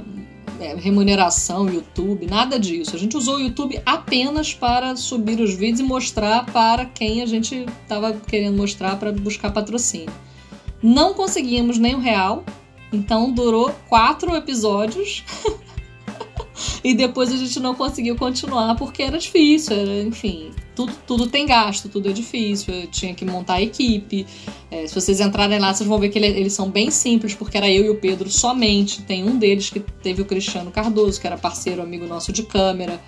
[0.59, 2.97] é, remuneração, YouTube, nada disso.
[2.97, 7.27] A gente usou o YouTube apenas para subir os vídeos e mostrar para quem a
[7.27, 10.12] gente estava querendo mostrar para buscar patrocínio.
[10.83, 12.45] Não conseguimos nem o real,
[12.93, 15.23] então durou quatro episódios
[16.82, 21.46] e depois a gente não conseguiu continuar porque era difícil, era, enfim, tudo, tudo tem
[21.46, 24.26] gasto, tudo é difícil, eu tinha que montar a equipe.
[24.70, 27.57] É, se vocês entrarem lá, vocês vão ver que ele, eles são bem simples, porque
[27.57, 29.02] era eu e o Pedro somente.
[29.02, 33.00] Tem um deles que teve o Cristiano Cardoso, que era parceiro, amigo nosso de câmera.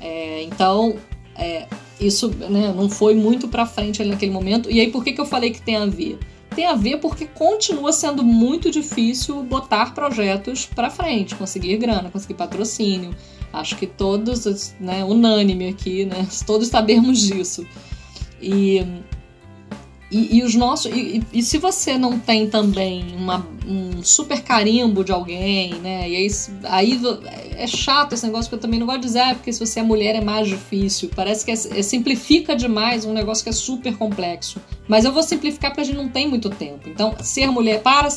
[0.00, 0.96] É, então,
[1.36, 1.66] é,
[2.00, 4.70] isso né, não foi muito pra frente ali naquele momento.
[4.70, 6.18] E aí, por que, que eu falei que tem a ver?
[6.60, 12.34] Tem a ver porque continua sendo muito difícil botar projetos para frente, conseguir grana, conseguir
[12.34, 13.16] patrocínio.
[13.50, 17.66] Acho que todos, né, unânime aqui, né, todos sabemos disso.
[18.42, 18.86] E,
[20.10, 20.90] e, e os nossos.
[20.92, 26.08] E, e, se você não tem também uma, um super carimbo de alguém, né?
[26.08, 26.28] E aí,
[26.64, 27.00] aí
[27.56, 29.80] é chato esse negócio, porque eu também não gosto de dizer, ah, porque se você
[29.80, 31.10] é mulher é mais difícil.
[31.14, 34.60] Parece que é, é, simplifica demais um negócio que é super complexo.
[34.88, 36.88] Mas eu vou simplificar porque a gente não tem muito tempo.
[36.88, 38.08] Então, ser mulher, para,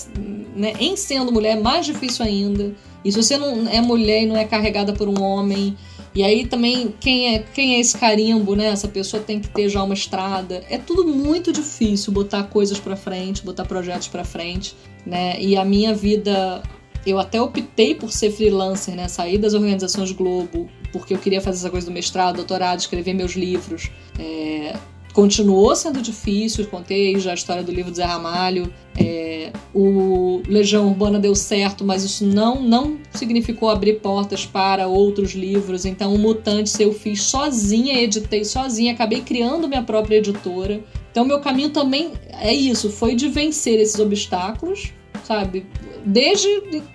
[0.56, 2.74] né, em sendo mulher, é mais difícil ainda.
[3.06, 5.78] E se você não é mulher e não é carregada por um homem,
[6.16, 8.68] e aí também quem é quem é esse carimbo, né?
[8.68, 10.64] Essa pessoa tem que ter já uma estrada.
[10.70, 15.40] É tudo muito difícil botar coisas para frente, botar projetos para frente, né?
[15.40, 16.62] E a minha vida
[17.06, 19.08] eu até optei por ser freelancer, né?
[19.08, 23.34] Sair das organizações Globo, porque eu queria fazer essa coisa do mestrado, doutorado, escrever meus
[23.34, 23.90] livros.
[24.20, 24.76] É,
[25.14, 26.68] continuou sendo difícil.
[26.68, 28.74] Contei já a história do livro do Zé Ramalho.
[29.00, 35.32] É, o Legião Urbana deu certo, mas isso não, não significou abrir portas para outros
[35.34, 35.86] livros.
[35.86, 40.84] Então, o Mutantes eu fiz sozinha, editei sozinha, acabei criando minha própria editora.
[41.12, 42.12] Então, meu caminho também
[42.42, 44.92] é isso: foi de vencer esses obstáculos,
[45.24, 45.66] sabe?
[46.06, 46.48] Desde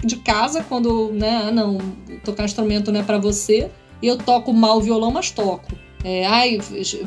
[0.05, 1.79] de casa, quando, né, ah, não,
[2.25, 3.71] tocar instrumento não é para você.
[4.03, 5.73] Eu toco mal violão, mas toco
[6.05, 6.59] é, ai,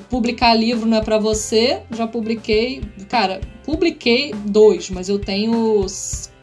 [0.10, 1.82] publicar livro não é para você.
[1.92, 5.86] Já publiquei, cara, publiquei dois, mas eu tenho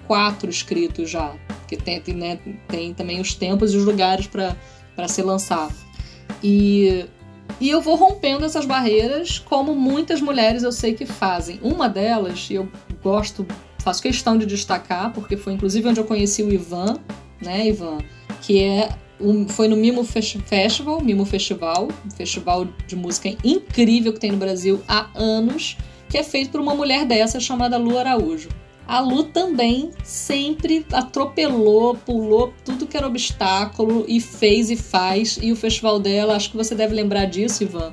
[0.07, 1.35] quatro escritos já,
[1.67, 5.75] que tem, né, tem também os tempos e os lugares para ser lançado.
[6.43, 7.07] E
[7.61, 11.59] e eu vou rompendo essas barreiras, como muitas mulheres eu sei que fazem.
[11.63, 12.69] Uma delas, e eu
[13.03, 13.45] gosto,
[13.79, 16.99] faço questão de destacar, porque foi inclusive onde eu conheci o Ivan,
[17.43, 17.99] né, Ivan?
[18.43, 18.91] Que é
[19.21, 24.39] um, foi no Mimo Festival, Mimo Festival, um festival de música incrível que tem no
[24.39, 25.77] Brasil há anos,
[26.09, 28.49] que é feito por uma mulher dessa chamada Lu Araújo.
[28.87, 35.39] A Lu também sempre atropelou, pulou tudo que era obstáculo e fez e faz.
[35.43, 37.93] E o festival dela, acho que você deve lembrar disso, Ivan.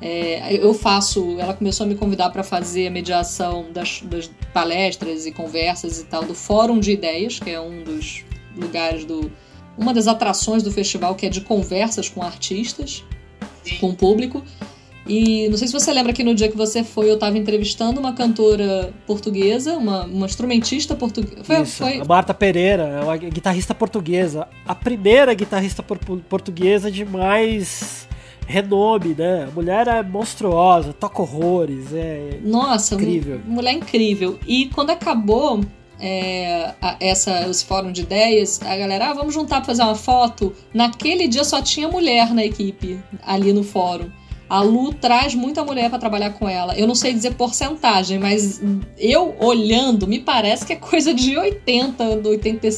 [0.00, 5.26] É, eu faço, ela começou a me convidar para fazer a mediação das, das palestras
[5.26, 8.24] e conversas e tal do Fórum de Ideias, que é um dos
[8.56, 9.30] lugares do,
[9.76, 13.04] uma das atrações do festival, que é de conversas com artistas,
[13.64, 13.78] Sim.
[13.78, 14.42] com o público.
[15.06, 17.98] E não sei se você lembra que no dia que você foi, eu estava entrevistando
[17.98, 21.42] uma cantora portuguesa, uma, uma instrumentista portuguesa.
[21.42, 24.46] Foi, foi, A Marta Pereira, é uma guitarrista portuguesa.
[24.64, 28.06] A primeira guitarrista por, portuguesa de mais
[28.46, 29.48] renome, né?
[29.48, 33.40] A mulher é monstruosa, toca horrores, é Nossa, incrível.
[33.46, 34.38] Mulher incrível.
[34.46, 35.60] E quando acabou,
[36.00, 39.94] é, a, essa, esse fórum de ideias, a galera, ah, vamos juntar para fazer uma
[39.94, 40.54] foto.
[40.72, 44.10] Naquele dia só tinha mulher na equipe, ali no fórum.
[44.48, 46.76] A Lu traz muita mulher para trabalhar com ela.
[46.76, 48.60] Eu não sei dizer porcentagem, mas
[48.98, 52.72] eu olhando, me parece que é coisa de 80, 85%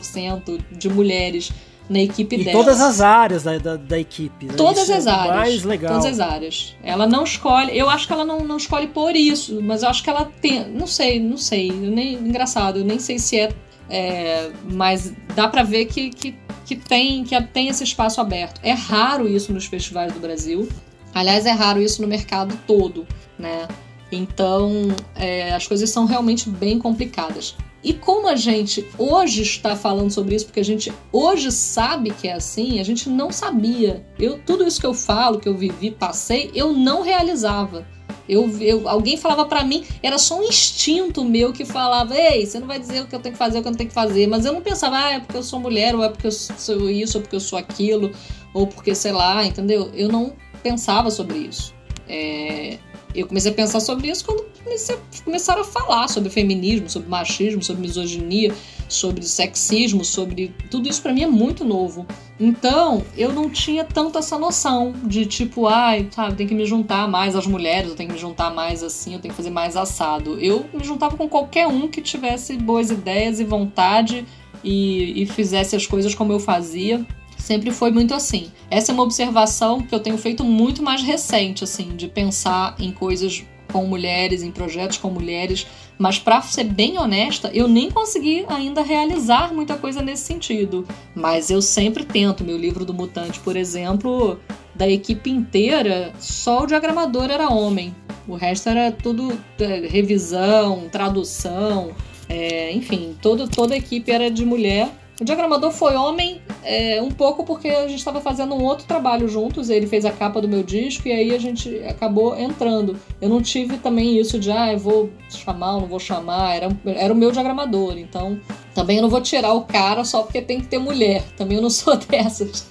[0.00, 0.58] Sim.
[0.70, 1.50] de mulheres
[1.88, 2.56] na equipe e dela.
[2.56, 4.46] todas as áreas da, da, da equipe.
[4.46, 4.54] Né?
[4.56, 5.36] Todas isso as é áreas.
[5.36, 5.94] Mais legal.
[5.94, 6.76] Todas as áreas.
[6.82, 7.76] Ela não escolhe.
[7.76, 10.68] Eu acho que ela não, não escolhe por isso, mas eu acho que ela tem.
[10.68, 11.70] Não sei, não sei.
[11.70, 13.50] Nem, engraçado, eu nem sei se é.
[13.88, 16.34] é mas dá para ver que, que,
[16.66, 18.60] que, tem, que tem esse espaço aberto.
[18.62, 20.68] É raro isso nos festivais do Brasil.
[21.14, 23.06] Aliás, é raro isso no mercado todo,
[23.38, 23.66] né?
[24.10, 27.54] Então, é, as coisas são realmente bem complicadas.
[27.82, 32.26] E como a gente hoje está falando sobre isso, porque a gente hoje sabe que
[32.26, 34.04] é assim, a gente não sabia.
[34.18, 37.86] Eu, tudo isso que eu falo, que eu vivi, passei, eu não realizava.
[38.28, 42.58] Eu, eu, alguém falava para mim, era só um instinto meu que falava: Ei, você
[42.58, 43.94] não vai dizer o que eu tenho que fazer, o que eu não tenho que
[43.94, 44.26] fazer.
[44.26, 46.90] Mas eu não pensava, ah, é porque eu sou mulher, ou é porque eu sou
[46.90, 48.10] isso, ou porque eu sou aquilo,
[48.52, 49.90] ou porque sei lá, entendeu?
[49.94, 51.74] Eu não pensava sobre isso.
[52.06, 52.78] É,
[53.14, 57.08] eu comecei a pensar sobre isso quando comecei a, começaram a falar sobre feminismo, sobre
[57.08, 58.54] machismo, sobre misoginia,
[58.88, 62.06] sobre sexismo, sobre tudo isso para mim é muito novo.
[62.38, 67.08] Então, eu não tinha tanto essa noção de tipo, ai, sabe, tem que me juntar
[67.08, 69.76] mais às mulheres, eu tenho que me juntar mais assim, eu tenho que fazer mais
[69.76, 70.38] assado.
[70.40, 74.24] Eu me juntava com qualquer um que tivesse boas ideias e vontade
[74.62, 77.04] e, e fizesse as coisas como eu fazia.
[77.48, 78.52] Sempre foi muito assim.
[78.70, 82.92] Essa é uma observação que eu tenho feito muito mais recente, assim, de pensar em
[82.92, 83.42] coisas
[83.72, 88.82] com mulheres, em projetos com mulheres, mas para ser bem honesta, eu nem consegui ainda
[88.82, 90.86] realizar muita coisa nesse sentido.
[91.14, 92.44] Mas eu sempre tento.
[92.44, 94.38] Meu livro do Mutante, por exemplo,
[94.74, 97.96] da equipe inteira, só o diagramador era homem.
[98.28, 101.92] O resto era tudo é, revisão, tradução,
[102.28, 104.90] é, enfim, todo, toda a equipe era de mulher.
[105.20, 109.28] O diagramador foi homem é, um pouco porque a gente estava fazendo um outro trabalho
[109.28, 112.96] juntos, ele fez a capa do meu disco e aí a gente acabou entrando.
[113.20, 116.68] Eu não tive também isso de, ah, eu vou chamar ou não vou chamar, era,
[116.84, 118.40] era o meu diagramador, então
[118.74, 121.62] também eu não vou tirar o cara só porque tem que ter mulher, também eu
[121.62, 122.68] não sou dessas.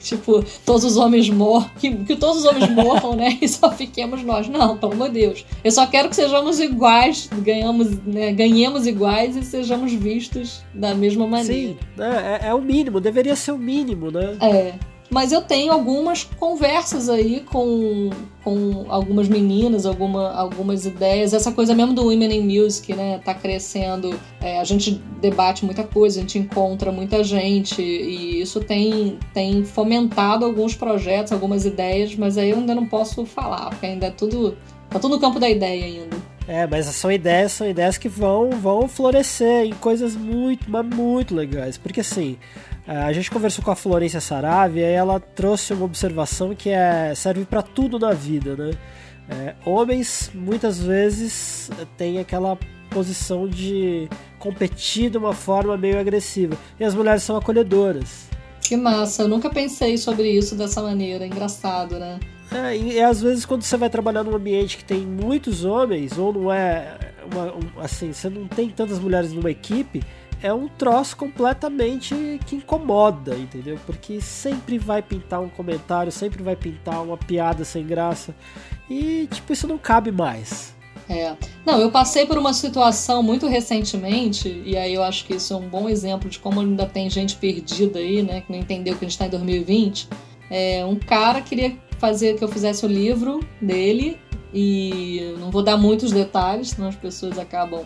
[0.00, 3.38] tipo, todos os homens morram, que, que, todos os homens morram, né?
[3.40, 4.48] E só fiquemos nós.
[4.48, 5.46] Não, pelo amor de Deus.
[5.62, 11.26] Eu só quero que sejamos iguais, ganhamos, né, ganhemos iguais e sejamos vistos da mesma
[11.26, 11.72] maneira.
[11.72, 14.36] Sim, é, é, é o mínimo, deveria ser o mínimo, né?
[14.40, 14.74] É.
[15.10, 18.10] Mas eu tenho algumas conversas aí com,
[18.44, 21.34] com algumas meninas, alguma, algumas ideias.
[21.34, 23.18] Essa coisa mesmo do Women in Music, né?
[23.18, 24.18] Tá crescendo.
[24.40, 27.82] É, a gente debate muita coisa, a gente encontra muita gente.
[27.82, 33.26] E isso tem, tem fomentado alguns projetos, algumas ideias, mas aí eu ainda não posso
[33.26, 34.56] falar, porque ainda é tudo.
[34.88, 36.16] Tá tudo no campo da ideia ainda.
[36.48, 41.34] É, mas são ideias, são ideias que vão, vão florescer em coisas muito, mas muito
[41.34, 41.78] legais.
[41.78, 42.38] Porque assim,
[42.86, 47.44] a gente conversou com a Florência Saravia e ela trouxe uma observação que é, serve
[47.44, 48.70] para tudo na vida, né?
[49.28, 52.58] É, homens muitas vezes têm aquela
[52.90, 54.08] posição de
[54.40, 58.28] competir de uma forma meio agressiva e as mulheres são acolhedoras.
[58.60, 62.18] Que massa, eu nunca pensei sobre isso dessa maneira, engraçado, né?
[62.52, 66.18] É, e, e, às vezes quando você vai trabalhar num ambiente que tem muitos homens,
[66.18, 66.98] ou não é
[67.32, 70.02] uma, um, assim, você não tem tantas mulheres numa equipe,
[70.42, 73.78] é um troço completamente que incomoda, entendeu?
[73.84, 78.34] Porque sempre vai pintar um comentário, sempre vai pintar uma piada sem graça.
[78.88, 80.74] E, tipo, isso não cabe mais.
[81.08, 81.36] É.
[81.66, 85.56] Não, eu passei por uma situação muito recentemente, e aí eu acho que isso é
[85.56, 88.40] um bom exemplo de como ainda tem gente perdida aí, né?
[88.40, 90.08] Que não entendeu que a gente está em 2020.
[90.48, 94.18] É, um cara queria fazer que eu fizesse o livro dele,
[94.52, 97.84] e não vou dar muitos detalhes, senão as pessoas acabam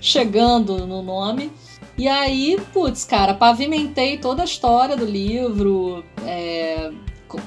[0.00, 1.50] chegando no nome.
[1.98, 6.90] E aí, putz, cara, pavimentei toda a história do livro, é,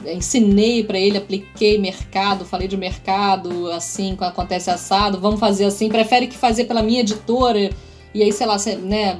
[0.08, 6.28] ensinei para ele, apliquei mercado, falei de mercado, assim, acontece assado, vamos fazer assim, prefere
[6.28, 7.70] que fazer pela minha editora,
[8.14, 9.20] e aí, sei lá, né,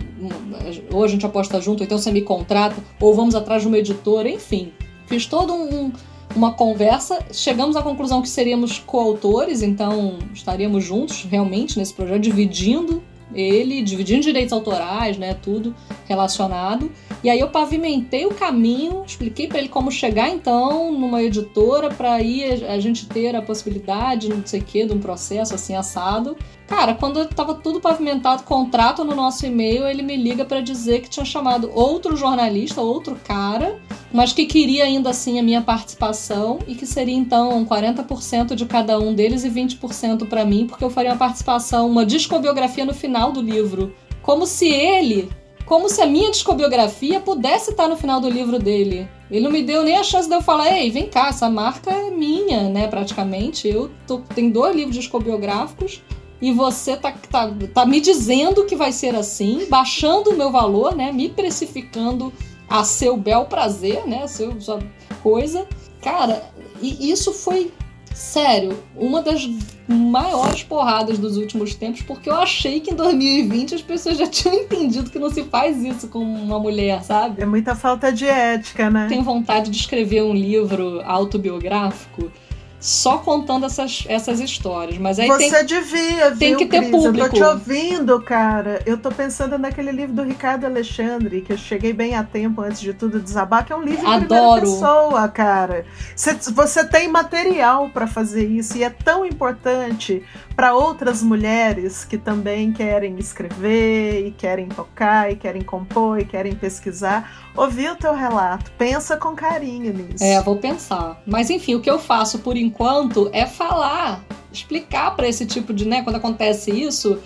[0.92, 4.28] ou a gente aposta junto, então você me contrata, ou vamos atrás de uma editora,
[4.28, 4.74] enfim.
[5.06, 5.92] Fiz todo um,
[6.36, 13.02] uma conversa, chegamos à conclusão que seríamos coautores, então estaríamos juntos realmente nesse projeto, dividindo
[13.34, 15.76] ele, dividindo direitos autorais, né, tudo
[16.08, 16.92] relacionado.
[17.24, 22.14] E aí eu pavimentei o caminho, expliquei para ele como chegar então numa editora para
[22.14, 26.36] aí a gente ter a possibilidade, não sei o que, de um processo assim assado.
[26.70, 31.10] Cara, quando tava tudo pavimentado, contrato no nosso e-mail, ele me liga para dizer que
[31.10, 33.82] tinha chamado outro jornalista, outro cara,
[34.14, 39.00] mas que queria ainda assim a minha participação e que seria então 40% de cada
[39.00, 43.32] um deles e 20% para mim, porque eu faria uma participação, uma discobiografia no final
[43.32, 43.96] do livro.
[44.22, 45.28] Como se ele
[45.66, 49.08] como se a minha discobiografia pudesse estar no final do livro dele.
[49.30, 51.92] Ele não me deu nem a chance de eu falar, ei, vem cá, essa marca
[51.92, 53.68] é minha, né, praticamente.
[53.68, 56.02] Eu tô, tenho dois livros discobiográficos
[56.42, 60.96] e você tá, tá, tá me dizendo que vai ser assim, baixando o meu valor,
[60.96, 62.32] né, me precificando
[62.70, 64.80] a seu bel prazer, né, a seu, sua
[65.22, 65.68] coisa.
[66.02, 66.50] Cara,
[66.82, 67.72] e isso foi
[68.14, 69.50] sério, uma das
[69.88, 74.56] maiores porradas dos últimos tempos, porque eu achei que em 2020 as pessoas já tinham
[74.56, 77.42] entendido que não se faz isso com uma mulher, sabe?
[77.42, 79.08] É muita falta de ética, né?
[79.08, 82.32] Tenho vontade de escrever um livro autobiográfico
[82.80, 84.98] só contando essas, essas histórias.
[84.98, 86.92] Mas aí Você tem, devia, tem viu, que ter Cris?
[86.92, 87.26] público.
[87.26, 88.82] Eu tô te ouvindo, cara.
[88.86, 92.80] Eu tô pensando naquele livro do Ricardo Alexandre, que eu cheguei bem a tempo antes
[92.80, 94.62] de tudo desabar, que é um livro em primeira Adoro.
[94.62, 95.86] pessoa, cara.
[96.16, 100.24] Você, você tem material para fazer isso e é tão importante
[100.56, 106.54] para outras mulheres que também querem escrever e querem tocar e querem compor e querem
[106.56, 107.49] pesquisar.
[107.60, 110.24] Ouvir o teu relato, pensa com carinho nisso.
[110.24, 111.22] É, vou pensar.
[111.26, 115.86] Mas enfim, o que eu faço por enquanto é falar, explicar para esse tipo de,
[115.86, 117.20] né, quando acontece isso,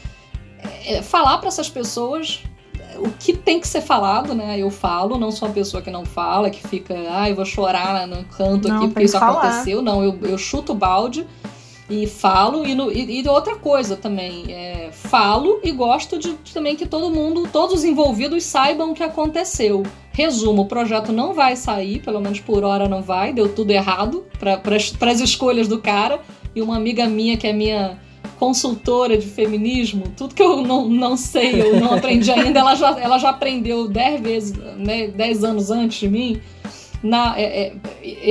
[0.85, 2.41] é falar para essas pessoas
[2.97, 4.57] o que tem que ser falado, né?
[4.59, 8.07] Eu falo, não sou uma pessoa que não fala, que fica, ah, eu vou chorar
[8.07, 9.39] no canto Não, aqui porque que isso falar.
[9.39, 9.81] aconteceu.
[9.81, 11.25] Não, eu, eu chuto o balde
[11.89, 12.65] e falo.
[12.67, 16.85] E, no- e- e outra coisa também, é, falo e gosto de, de também que
[16.85, 19.83] todo mundo, todos os envolvidos saibam o que aconteceu.
[20.13, 24.23] Resumo, o projeto não vai sair, pelo menos por hora não vai, deu tudo errado
[24.39, 26.19] para as escolhas do cara.
[26.55, 27.97] E uma amiga minha, que é minha
[28.37, 32.99] consultora de feminismo, tudo que eu não, não sei, eu não aprendi ainda, ela já,
[32.99, 36.41] ela já aprendeu 10 vezes, né, 10 anos antes de mim.
[37.03, 37.73] Na, é- é-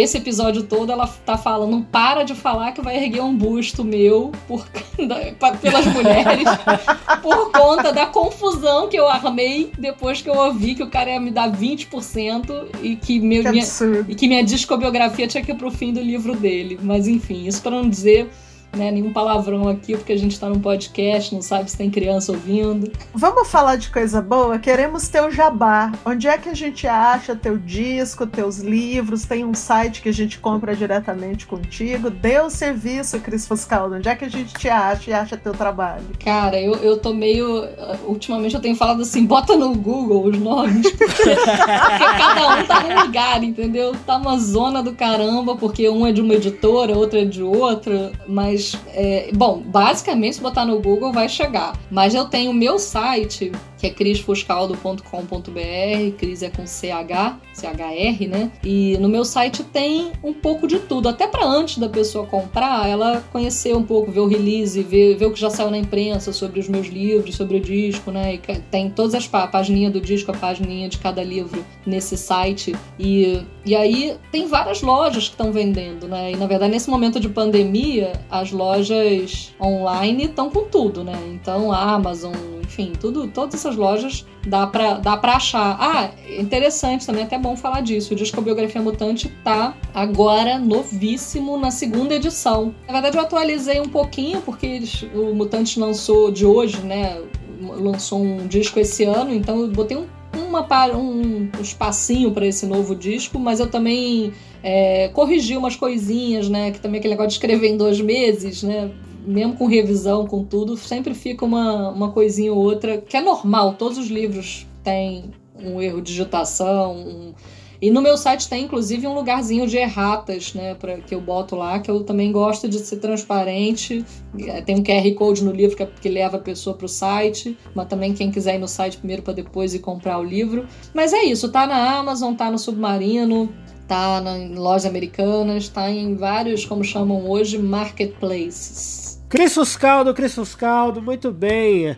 [0.01, 3.85] esse episódio todo ela tá falando, não para de falar que vai erguer um busto
[3.85, 4.67] meu por,
[5.07, 6.49] da- pelas mulheres
[7.23, 11.21] por conta da confusão que eu armei depois que eu ouvi que o cara ia
[11.21, 13.65] me dar 20% e que, meu, Que minha,
[14.09, 16.79] e que minha discobiografia tinha que ir pro fim do livro dele.
[16.83, 18.31] Mas enfim, isso para não dizer
[18.77, 22.33] né, nenhum palavrão aqui, porque a gente tá num podcast, não sabe se tem criança
[22.33, 22.91] ouvindo.
[23.15, 24.59] Vamos falar de coisa boa?
[24.59, 25.93] Queremos teu jabá.
[26.05, 29.25] Onde é que a gente acha teu disco, teus livros?
[29.25, 32.11] Tem um site que a gente compra diretamente contigo.
[32.11, 33.97] Dê o serviço, Cris Foscaldo.
[33.97, 36.05] Onde é que a gente te acha e acha teu trabalho?
[36.25, 37.65] Cara, eu, eu tô meio.
[38.07, 42.81] Ultimamente eu tenho falado assim, bota no Google os nomes, porque, porque cada um tá
[42.81, 43.95] num lugar, entendeu?
[44.07, 48.13] Tá uma zona do caramba, porque um é de uma editora, outro é de outra,
[48.27, 48.62] mas.
[48.89, 51.77] É, bom, basicamente, se botar no Google vai chegar.
[51.91, 53.53] Mas eu tenho o meu site,
[53.83, 58.53] que é crisfuscaldo.com.br, Cris é com CH, CHR, né?
[58.63, 62.89] E no meu site tem um pouco de tudo, até para antes da pessoa comprar,
[62.89, 66.33] ela conhecer um pouco, ver o release, ver, ver o que já saiu na imprensa
[66.33, 68.35] sobre os meus livros, sobre o disco, né?
[68.35, 68.39] E
[68.71, 72.77] tem todas as páginas do disco, a página de cada livro nesse site.
[73.01, 76.31] E, e aí tem várias lojas que estão vendendo, né?
[76.31, 81.19] E na verdade, nesse momento de pandemia, as lojas online estão com tudo, né?
[81.33, 85.77] Então, Amazon, enfim, tudo, todas essas lojas dá pra, dá pra achar.
[85.81, 88.13] Ah, interessante também, até bom falar disso.
[88.13, 92.75] O disco Biografia Mutante tá agora novíssimo na segunda edição.
[92.87, 97.21] Na verdade, eu atualizei um pouquinho, porque eles, o Mutante lançou de hoje, né?
[97.61, 100.67] Lançou um disco esse ano, então eu botei um uma,
[100.97, 106.71] um, um espacinho para esse novo disco, mas eu também é, corrigi umas coisinhas, né?
[106.71, 108.91] Que também aquele negócio de escrever em dois meses, né?
[109.25, 113.75] Mesmo com revisão, com tudo, sempre fica uma, uma coisinha ou outra, que é normal,
[113.75, 117.35] todos os livros têm um erro de digitação, um,
[117.83, 121.57] e no meu site tem inclusive um lugarzinho de erratas, né, para que eu boto
[121.57, 124.05] lá, que eu também gosto de ser transparente.
[124.39, 126.89] É, tem um QR Code no livro que, é, que leva a pessoa para o
[126.89, 130.65] site, mas também quem quiser ir no site primeiro para depois ir comprar o livro.
[130.95, 133.53] Mas é isso, tá na Amazon, tá no Submarino,
[133.89, 139.02] tá em lojas americanas, tá em vários, como chamam hoje, marketplaces.
[139.33, 141.97] Cris Fuscaldo, Cris Fuscaldo, muito bem.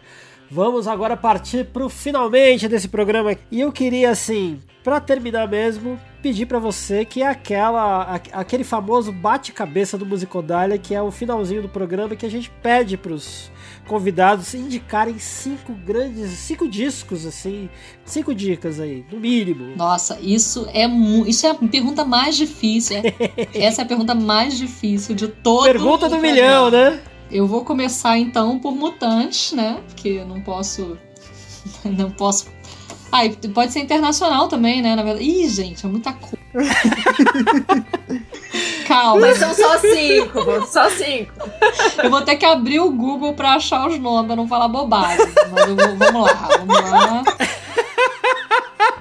[0.49, 3.37] Vamos agora partir para o finalmente desse programa.
[3.51, 9.11] E eu queria, assim, para terminar mesmo, pedir para você que é aquela, aquele famoso
[9.11, 13.51] bate-cabeça do Musicodália, que é o finalzinho do programa que a gente pede pros
[13.85, 17.69] convidados indicarem cinco grandes, cinco discos assim,
[18.05, 19.75] cinco dicas aí, no mínimo.
[19.75, 20.87] Nossa, isso é
[21.27, 22.99] isso é a pergunta mais difícil.
[22.99, 23.03] É,
[23.67, 27.03] essa é a pergunta mais difícil de todo Pergunta do milhão, né?
[27.31, 29.81] Eu vou começar então por Mutantes, né?
[29.89, 30.99] Porque eu não posso.
[31.85, 32.47] Não posso.
[33.11, 33.23] Ah,
[33.55, 34.95] pode ser internacional também, né?
[34.95, 35.25] Na verdade.
[35.25, 36.37] Ih, gente, é muita coisa.
[38.87, 39.21] Calma.
[39.23, 41.33] Mas são só cinco, só cinco.
[42.03, 45.27] Eu vou ter que abrir o Google pra achar os nomes, pra não falar bobagem.
[45.53, 47.25] Mas eu vou, vamos lá, vamos lá.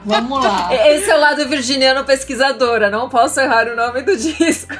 [0.05, 0.69] Vamos lá.
[0.73, 2.89] Esse é o lado virginiano pesquisadora.
[2.89, 4.73] Não posso errar o nome do disco.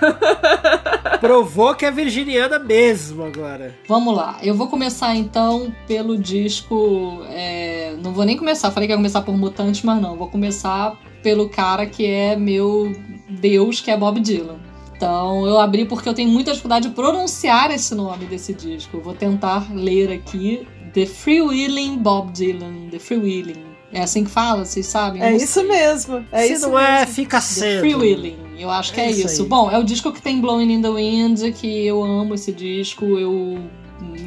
[1.20, 3.74] Provou que é virginiana mesmo agora.
[3.88, 4.38] Vamos lá.
[4.42, 7.24] Eu vou começar então pelo disco.
[7.30, 7.96] É...
[8.02, 8.72] Não vou nem começar.
[8.72, 10.18] Falei que ia começar por Mutante, mas não.
[10.18, 12.94] Vou começar pelo cara que é meu
[13.30, 14.60] Deus, que é Bob Dylan.
[14.96, 18.98] Então eu abri porque eu tenho muita dificuldade de pronunciar esse nome desse disco.
[18.98, 20.68] Eu vou tentar ler aqui.
[20.94, 22.90] The Freewheeling Bob Dylan.
[22.92, 23.73] The Freewheeling.
[23.94, 25.22] É assim que fala, vocês sabem?
[25.22, 25.64] É isso sei.
[25.68, 26.26] mesmo.
[26.32, 27.04] É Se isso não é, mesmo.
[27.04, 27.80] é, fica sendo.
[27.82, 28.38] Freewheeling.
[28.58, 29.28] Eu acho que é, é isso.
[29.28, 29.46] isso.
[29.46, 33.06] Bom, é o disco que tem Blowing in the Wind, que eu amo esse disco.
[33.06, 33.60] Eu.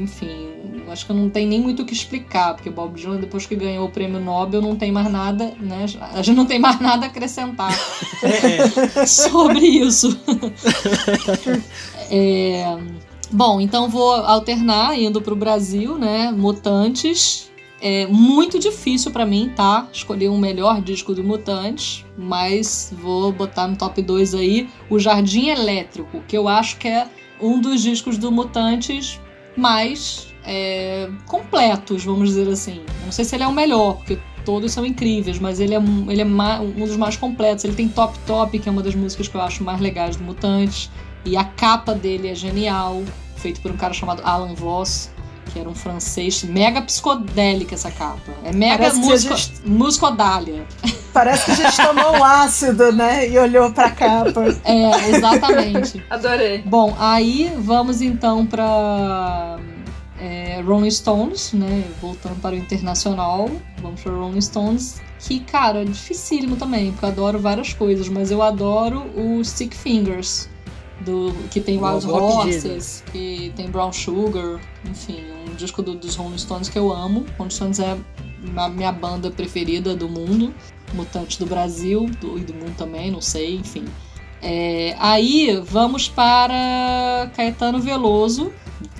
[0.00, 0.48] Enfim,
[0.88, 3.56] acho que eu não tenho nem muito o que explicar, porque Bob Dylan, depois que
[3.56, 5.86] ganhou o prêmio Nobel, não tem mais nada, né?
[6.12, 7.76] A gente não tem mais nada a acrescentar
[8.22, 9.04] é.
[9.04, 10.18] sobre isso.
[12.10, 12.78] é,
[13.30, 16.30] bom, então vou alternar indo para o Brasil, né?
[16.30, 17.50] Mutantes
[17.88, 19.86] é muito difícil para mim, tá?
[19.92, 25.50] Escolher um melhor disco do Mutantes, mas vou botar no top 2 aí o Jardim
[25.50, 27.06] Elétrico, que eu acho que é
[27.40, 29.20] um dos discos do Mutantes
[29.56, 32.80] mais é, completos, vamos dizer assim.
[33.04, 35.78] Não sei se ele é o melhor, porque todos são incríveis, mas ele é,
[36.08, 37.64] ele é um dos mais completos.
[37.64, 40.24] Ele tem Top Top, que é uma das músicas que eu acho mais legais do
[40.24, 40.90] Mutantes,
[41.24, 43.00] e a capa dele é genial,
[43.36, 45.14] feito por um cara chamado Alan Voss
[45.56, 48.30] que era um francês mega psicodélica essa capa.
[48.44, 49.66] É mega músico, gente...
[49.66, 50.66] muscodália.
[51.14, 53.26] Parece que a gente tomou um ácido, né?
[53.26, 54.44] E olhou pra capa.
[54.64, 56.04] É, exatamente.
[56.10, 56.58] Adorei.
[56.58, 59.58] Bom, aí vamos então pra
[60.20, 61.84] é, Rolling Stones, né?
[62.02, 63.50] Voltando para o internacional.
[63.80, 65.00] Vamos para Rolling Stones.
[65.18, 69.74] Que, cara, é dificílimo também, porque eu adoro várias coisas, mas eu adoro o Stick
[69.74, 70.50] Fingers
[71.00, 76.38] do que tem Wild Horses, que tem Brown Sugar, enfim, um disco do, dos Rolling
[76.38, 77.26] Stones que eu amo.
[77.38, 77.96] Rolling Stones é
[78.56, 80.54] a minha banda preferida do mundo,
[80.94, 83.84] Mutantes do Brasil do, e do mundo também, não sei, enfim.
[84.42, 88.52] É, aí vamos para Caetano Veloso.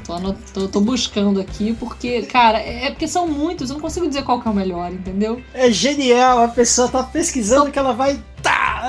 [0.05, 4.07] Tô, tô, tô, buscando aqui porque, cara, é, é porque são muitos, eu não consigo
[4.07, 5.43] dizer qual que é o melhor, entendeu?
[5.53, 7.73] É genial, a pessoa tá pesquisando tô...
[7.73, 8.83] que ela vai tá,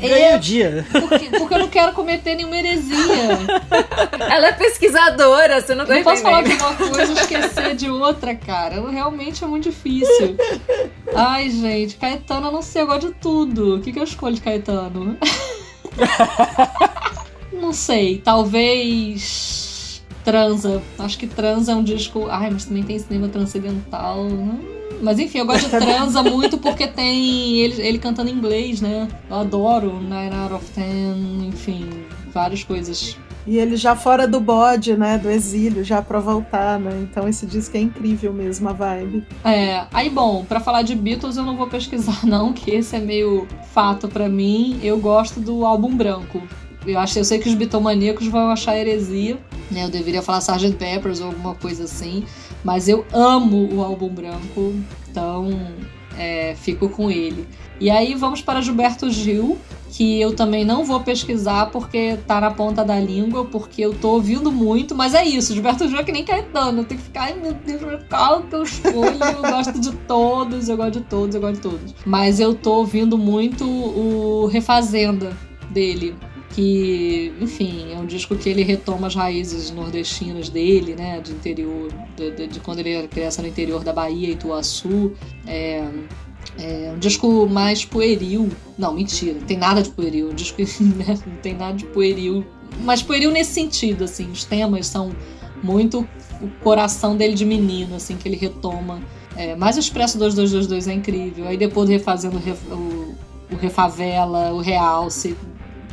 [0.00, 0.86] é, ganhei é, o dia.
[0.90, 3.38] Porque, porque, eu não quero cometer nenhuma heresia.
[4.18, 7.88] Ela é pesquisadora, você não tá Não posso falar de uma coisa e esquecer de
[7.88, 8.90] outra, cara.
[8.90, 10.36] Realmente é muito difícil.
[11.14, 13.76] Ai, gente, Caetano, eu não sei, eu gosto de tudo.
[13.76, 15.16] O que, que eu escolho de Caetano?
[17.52, 19.69] não sei, talvez.
[20.30, 20.82] Transa.
[20.98, 22.26] Acho que Transa é um disco.
[22.30, 24.20] Ai, mas também tem cinema transcendental.
[24.22, 24.60] Hum
[25.02, 29.08] Mas enfim, eu gosto de transa muito porque tem ele, ele cantando em inglês, né?
[29.28, 31.88] Eu adoro Nine Out of Ten, enfim,
[32.32, 33.16] várias coisas.
[33.46, 35.16] E ele já fora do bode, né?
[35.16, 36.90] Do exílio, já pra voltar, né?
[37.02, 39.24] Então esse disco é incrível mesmo, a vibe.
[39.44, 43.00] É, aí bom, para falar de Beatles eu não vou pesquisar não, que esse é
[43.00, 44.78] meio fato para mim.
[44.82, 46.42] Eu gosto do álbum branco.
[46.86, 49.38] Eu acho, eu sei que os bitomaníacos vão achar heresia,
[49.70, 49.84] né?
[49.84, 50.72] Eu deveria falar Sgt.
[50.76, 52.24] Peppers ou alguma coisa assim,
[52.64, 54.74] mas eu amo o álbum branco,
[55.08, 55.50] então
[56.16, 57.46] é, fico com ele.
[57.78, 59.58] E aí vamos para Gilberto Gil,
[59.90, 64.10] que eu também não vou pesquisar porque tá na ponta da língua, porque eu tô
[64.10, 67.22] ouvindo muito, mas é isso, Gilberto Gil é que nem Caetano, eu tenho que ficar,
[67.22, 69.18] ai meu Deus, qual que eu escolho?
[69.22, 71.94] Eu gosto de todos, eu gosto de todos, eu gosto de todos.
[72.04, 75.36] Mas eu tô ouvindo muito o Refazenda
[75.70, 76.14] dele,
[76.50, 81.90] que, enfim, é um disco que ele retoma as raízes nordestinas dele, né, de interior,
[82.16, 85.12] de, de, de quando ele era criança no interior da Bahia, Ituaçu,
[85.46, 85.88] é,
[86.58, 91.36] é um disco mais pueril, não, mentira, tem nada de pueril, um disco né, não
[91.36, 92.44] tem nada de pueril,
[92.82, 95.12] mas pueril nesse sentido, assim, os temas são
[95.62, 96.06] muito
[96.40, 99.00] o coração dele de menino, assim, que ele retoma,
[99.36, 102.38] é, mas o Expresso 2222 é incrível, aí depois refazendo
[102.72, 103.14] o,
[103.52, 105.36] o Refavela, o Realce,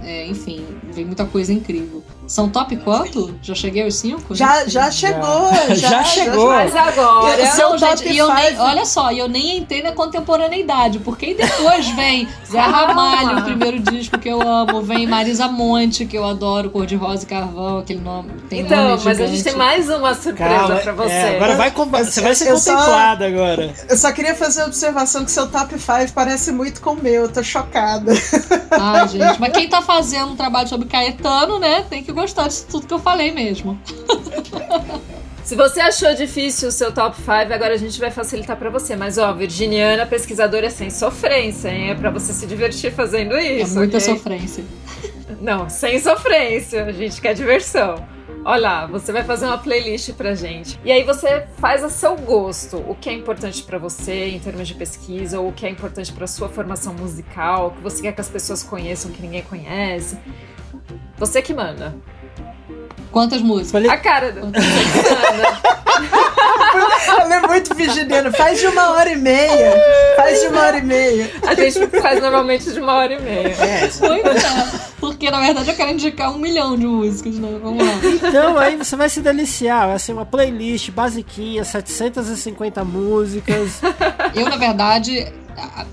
[0.04, 2.04] é, enfim, vem muita coisa incrível.
[2.28, 3.34] São top quanto?
[3.42, 4.36] Já cheguei aos cinco?
[4.36, 6.48] Já, já chegou, já, Já chegou.
[6.50, 7.42] Mas agora.
[7.42, 8.58] Esse é o Não, top gente, e eu nem, five.
[8.60, 13.44] olha só, e eu nem entrei na contemporaneidade, porque aí depois vem Zé Ramalho, o
[13.44, 17.28] primeiro disco que eu amo, vem Marisa Monte, que eu adoro, Cor de Rosa e
[17.28, 18.30] Carvão, aquele nome.
[18.50, 21.14] Tem Então, nome mas a gente tem mais uma surpresa Calma, pra você.
[21.14, 23.74] é, agora vai, com- você vai ser Eu só- contemplada agora.
[23.90, 27.24] Eu só queria fazer uma observação que seu top 5 parece muito com o meu,
[27.24, 28.12] eu tô chocada.
[28.72, 32.66] Ai, gente, mas quem tá fazendo um trabalho sobre Caetano, né, tem que gostar disso
[32.70, 33.80] tudo que eu falei mesmo.
[35.44, 38.96] Se você achou difícil o seu top 5, agora a gente vai facilitar pra você.
[38.98, 41.92] Mas, ó, Virginiana, pesquisadora é sem sofrência, hein?
[41.92, 43.76] É pra você se divertir fazendo É isso.
[43.76, 44.14] muita ok?
[44.16, 44.66] sofrência.
[45.40, 46.84] Não, sem sofrência.
[46.84, 48.04] A gente quer diversão.
[48.44, 50.78] Olha lá, você vai fazer uma playlist pra gente.
[50.84, 52.78] E aí você faz a seu gosto.
[52.88, 56.12] O que é importante pra você em termos de pesquisa, ou o que é importante
[56.12, 60.18] pra sua formação musical, o que você quer que as pessoas conheçam que ninguém conhece.
[61.18, 61.96] Você que manda.
[63.12, 63.72] Quantas músicas?
[63.72, 64.42] Falei- A cara do.
[64.42, 65.78] Você que manda.
[67.08, 68.32] Ela é muito virginiana.
[68.32, 69.74] Faz de uma hora e meia.
[70.16, 71.32] Faz de uma hora e meia.
[71.48, 73.48] A gente faz normalmente de uma hora e meia.
[73.48, 74.02] É, Pois
[74.44, 74.88] é.
[75.00, 77.60] Porque na verdade eu quero indicar um milhão de músicas, né?
[77.62, 77.94] Vamos lá.
[78.28, 83.80] Então aí você vai se deliciar, vai ser uma playlist basiquinha, 750 músicas.
[84.36, 85.32] Eu, na verdade,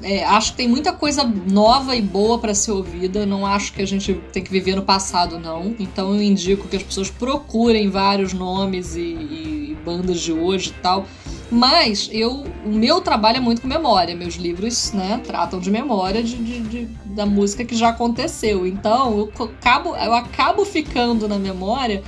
[0.02, 3.24] é, acho que tem muita coisa nova e boa pra ser ouvida.
[3.24, 5.74] Não acho que a gente tem que viver no passado, não.
[5.78, 10.82] Então eu indico que as pessoas procurem vários nomes e, e bandas de hoje e
[10.82, 11.06] tal.
[11.50, 14.14] Mas eu, o meu trabalho é muito com memória.
[14.16, 16.84] Meus livros, né, tratam de memória de, de- de-
[17.14, 18.66] da música que já aconteceu.
[18.66, 22.02] Então eu acabo, eu acabo ficando na memória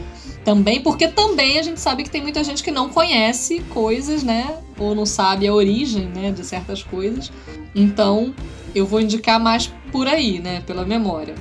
[0.46, 4.54] também, porque também a gente sabe que tem muita gente que não conhece coisas, né?
[4.78, 7.32] Ou não sabe a origem, né, de certas coisas.
[7.74, 8.32] Então,
[8.72, 11.34] eu vou indicar mais por aí, né, pela memória.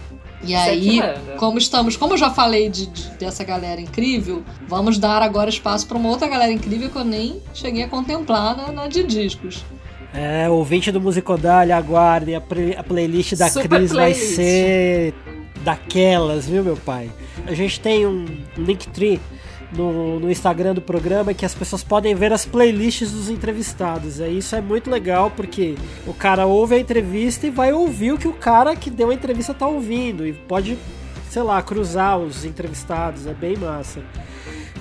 [0.44, 1.36] E Você aí, que manda.
[1.38, 5.86] como estamos, como eu já falei de- de- dessa galera incrível, vamos dar agora espaço
[5.88, 9.64] para uma outra galera incrível que eu nem cheguei a contemplar na, na de discos.
[10.14, 14.36] É, ouvinte do Musicodália, aguardem, a, pre- a playlist da Super Cris vai playlist.
[14.36, 15.14] ser
[15.64, 17.10] daquelas, viu, meu pai?
[17.48, 18.26] A gente tem um
[18.58, 19.20] Linktree
[19.72, 24.20] no, no Instagram do programa que as pessoas podem ver as playlists dos entrevistados.
[24.20, 25.76] É, isso é muito legal porque
[26.08, 29.14] o cara ouve a entrevista e vai ouvir o que o cara que deu a
[29.14, 30.78] entrevista tá ouvindo e pode,
[31.30, 33.28] sei lá, cruzar os entrevistados.
[33.28, 34.00] É bem massa.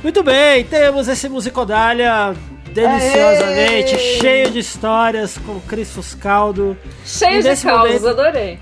[0.02, 2.34] Muito bem, temos esse Musicodália
[2.72, 4.18] deliciosamente Aê!
[4.20, 6.76] cheio de histórias com Cris Fuscaldo.
[7.04, 8.58] Cheio E de causas, momento- adorei.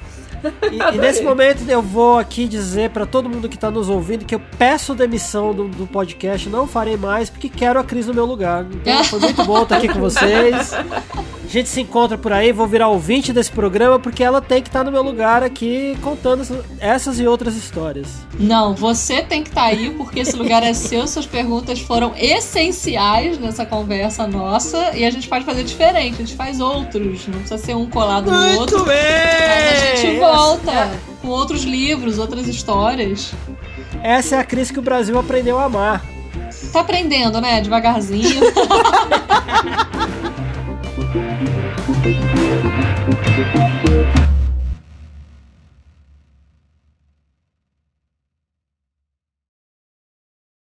[0.70, 4.24] E, e nesse momento eu vou aqui dizer pra todo mundo que tá nos ouvindo
[4.24, 8.14] que eu peço demissão do, do podcast, não farei mais porque quero a Cris no
[8.14, 8.64] meu lugar.
[8.70, 10.72] Então foi muito bom estar aqui com vocês.
[10.74, 14.68] A gente se encontra por aí, vou virar ouvinte desse programa porque ela tem que
[14.70, 18.06] estar no meu lugar aqui contando essa- essas e outras histórias.
[18.40, 23.38] Não, você tem que estar aí porque esse lugar é seu, suas perguntas foram essenciais
[23.38, 27.58] nessa conversa nossa e a gente pode fazer diferente, a gente faz outros, não precisa
[27.58, 28.84] ser um colado no outro.
[28.84, 28.96] bem!
[28.96, 30.31] Mas a gente volta
[31.20, 33.32] com outros livros, outras histórias.
[34.02, 36.04] Essa é a Cris que o Brasil aprendeu a amar.
[36.72, 37.60] Tá aprendendo, né?
[37.60, 38.40] Devagarzinho.